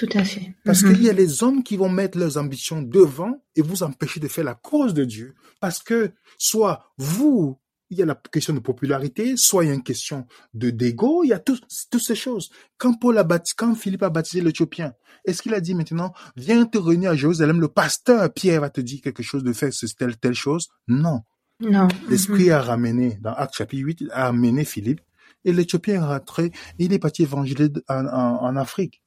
Tout 0.00 0.08
à 0.18 0.24
fait. 0.24 0.54
Parce 0.64 0.82
Mhm. 0.82 0.94
qu'il 0.94 1.02
y 1.02 1.10
a 1.10 1.12
les 1.12 1.42
hommes 1.42 1.62
qui 1.62 1.76
vont 1.76 1.90
mettre 1.90 2.16
leurs 2.16 2.38
ambitions 2.38 2.80
devant 2.80 3.42
et 3.54 3.60
vous 3.62 3.82
empêcher 3.82 4.18
de 4.18 4.28
faire 4.28 4.44
la 4.44 4.54
cause 4.54 4.94
de 4.94 5.04
Dieu. 5.04 5.34
Parce 5.60 5.80
que 5.82 6.12
soit 6.38 6.86
vous, 6.96 7.58
il 7.90 7.98
y 7.98 8.02
a 8.02 8.06
la 8.06 8.14
question 8.14 8.54
de 8.54 8.60
popularité, 8.60 9.36
soit 9.36 9.64
il 9.64 9.68
y 9.68 9.70
a 9.70 9.74
une 9.74 9.82
question 9.82 10.26
de 10.54 10.70
d'ego, 10.70 11.22
il 11.24 11.28
y 11.28 11.32
a 11.34 11.38
tout- 11.38 11.58
toutes 11.90 12.00
ces 12.02 12.14
choses. 12.14 12.48
Quand 12.78 12.94
Paul 12.94 13.18
a 13.18 13.24
baptisé, 13.24 13.54
quand 13.58 13.74
Philippe 13.74 14.02
a 14.04 14.10
baptisé 14.10 14.40
l'Éthiopien, 14.40 14.94
est-ce 15.26 15.42
qu'il 15.42 15.52
a 15.54 15.60
dit 15.60 15.74
maintenant, 15.74 16.14
viens 16.36 16.64
te 16.64 16.78
réunir 16.78 17.10
à 17.10 17.16
Jérusalem, 17.16 17.60
le 17.60 17.68
pasteur 17.68 18.32
Pierre 18.32 18.62
va 18.62 18.70
te 18.70 18.80
dire 18.80 19.00
quelque 19.02 19.22
chose 19.22 19.42
de 19.44 19.52
faire 19.52 19.70
telle, 19.98 20.16
telle 20.16 20.34
chose? 20.34 20.68
Non. 20.88 21.20
Non. 21.60 21.88
L'Esprit 22.08 22.46
Mhm. 22.46 22.52
a 22.52 22.62
ramené, 22.62 23.18
dans 23.20 23.34
Actes 23.34 23.56
chapitre 23.56 23.84
8, 23.84 24.00
il 24.00 24.10
a 24.12 24.28
amené 24.28 24.64
Philippe, 24.64 25.02
et 25.44 25.52
l'Éthiopien 25.52 25.96
est 25.96 25.98
rentré, 26.06 26.52
il 26.78 26.92
est 26.94 26.98
parti 26.98 27.24
évangéliser 27.24 27.70
en, 27.88 28.06
en, 28.06 28.42
en 28.44 28.56
Afrique. 28.56 29.02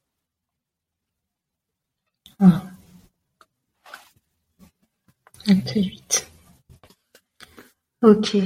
Ah. 2.40 2.64
Un 5.48 5.60
peu 5.60 5.80
huit. 5.80 6.28
Ok. 8.02 8.38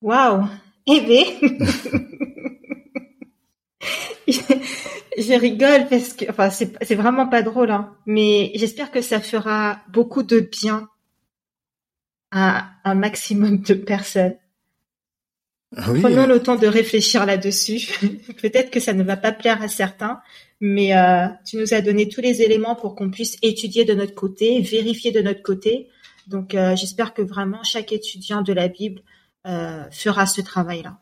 Waouh. 0.00 0.46
Eh 0.86 1.00
ben. 1.06 1.24
je 5.18 5.38
rigole 5.38 5.86
parce 5.88 6.14
que, 6.14 6.24
enfin, 6.30 6.50
c'est 6.50 6.72
c'est 6.84 6.94
vraiment 6.94 7.28
pas 7.28 7.42
drôle, 7.42 7.70
hein. 7.70 7.94
Mais 8.06 8.52
j'espère 8.54 8.90
que 8.90 9.02
ça 9.02 9.20
fera 9.20 9.80
beaucoup 9.88 10.22
de 10.22 10.40
bien 10.40 10.88
à 12.30 12.70
un 12.84 12.94
maximum 12.94 13.60
de 13.60 13.74
personnes. 13.74 14.36
Oui, 15.88 16.00
Prenons 16.00 16.24
euh, 16.24 16.26
le 16.26 16.42
temps 16.42 16.56
de 16.56 16.66
réfléchir 16.66 17.26
là-dessus. 17.26 17.88
Peut-être 18.42 18.70
que 18.70 18.80
ça 18.80 18.92
ne 18.92 19.02
va 19.02 19.16
pas 19.16 19.32
plaire 19.32 19.62
à 19.62 19.68
certains, 19.68 20.20
mais 20.60 20.94
euh, 20.96 21.26
tu 21.46 21.56
nous 21.56 21.72
as 21.72 21.80
donné 21.80 22.08
tous 22.08 22.20
les 22.20 22.42
éléments 22.42 22.76
pour 22.76 22.94
qu'on 22.94 23.10
puisse 23.10 23.38
étudier 23.42 23.84
de 23.84 23.94
notre 23.94 24.14
côté, 24.14 24.60
vérifier 24.60 25.10
de 25.10 25.20
notre 25.20 25.42
côté. 25.42 25.88
Donc, 26.26 26.54
euh, 26.54 26.76
j'espère 26.76 27.14
que 27.14 27.22
vraiment 27.22 27.62
chaque 27.62 27.92
étudiant 27.92 28.42
de 28.42 28.52
la 28.52 28.68
Bible 28.68 29.02
euh, 29.46 29.84
fera 29.90 30.26
ce 30.26 30.42
travail-là. 30.42 31.00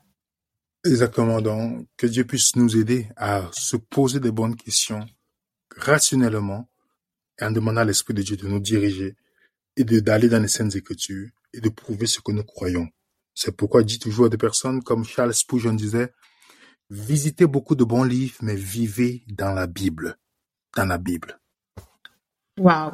Exactement. 0.85 1.41
Donc, 1.41 1.87
que 1.97 2.07
Dieu 2.07 2.25
puisse 2.25 2.55
nous 2.55 2.77
aider 2.77 3.09
à 3.17 3.51
se 3.53 3.77
poser 3.77 4.21
des 4.21 4.31
bonnes 4.31 4.57
questions 4.57 5.05
rationnellement 5.77 6.69
et 7.41 7.45
en 7.45 7.51
demandant 7.51 7.81
à 7.81 7.85
l'Esprit 7.85 8.15
de 8.15 8.23
Dieu 8.23 8.37
de 8.37 8.47
nous 8.47 8.61
diriger 8.61 9.17
et 9.77 9.85
d'aller 9.85 10.29
dans 10.29 10.41
les 10.41 10.49
saintes 10.49 10.77
écritures 10.77 11.29
et 11.53 11.61
de 11.61 11.69
prouver 11.69 12.07
ce 12.07 12.21
que 12.21 12.33
nous 12.33 12.45
croyons. 12.45 12.89
C'est 13.35 13.57
pourquoi 13.57 13.81
je 13.83 13.87
dis 13.87 13.99
toujours 13.99 14.27
à 14.27 14.29
des 14.29 14.37
personnes 14.37 14.83
comme 14.83 15.05
Charles 15.05 15.35
Spurgeon 15.35 15.73
disait, 15.73 16.13
visitez 16.91 17.47
beaucoup 17.47 17.75
de 17.75 17.85
bons 17.85 18.05
livres, 18.05 18.37
mais 18.43 18.57
vivez 18.57 19.25
dans 19.29 19.53
la 19.53 19.67
Bible. 19.67 20.17
Dans 20.77 20.87
la 20.87 20.99
Bible. 20.99 21.41
Waouh. 22.59 22.93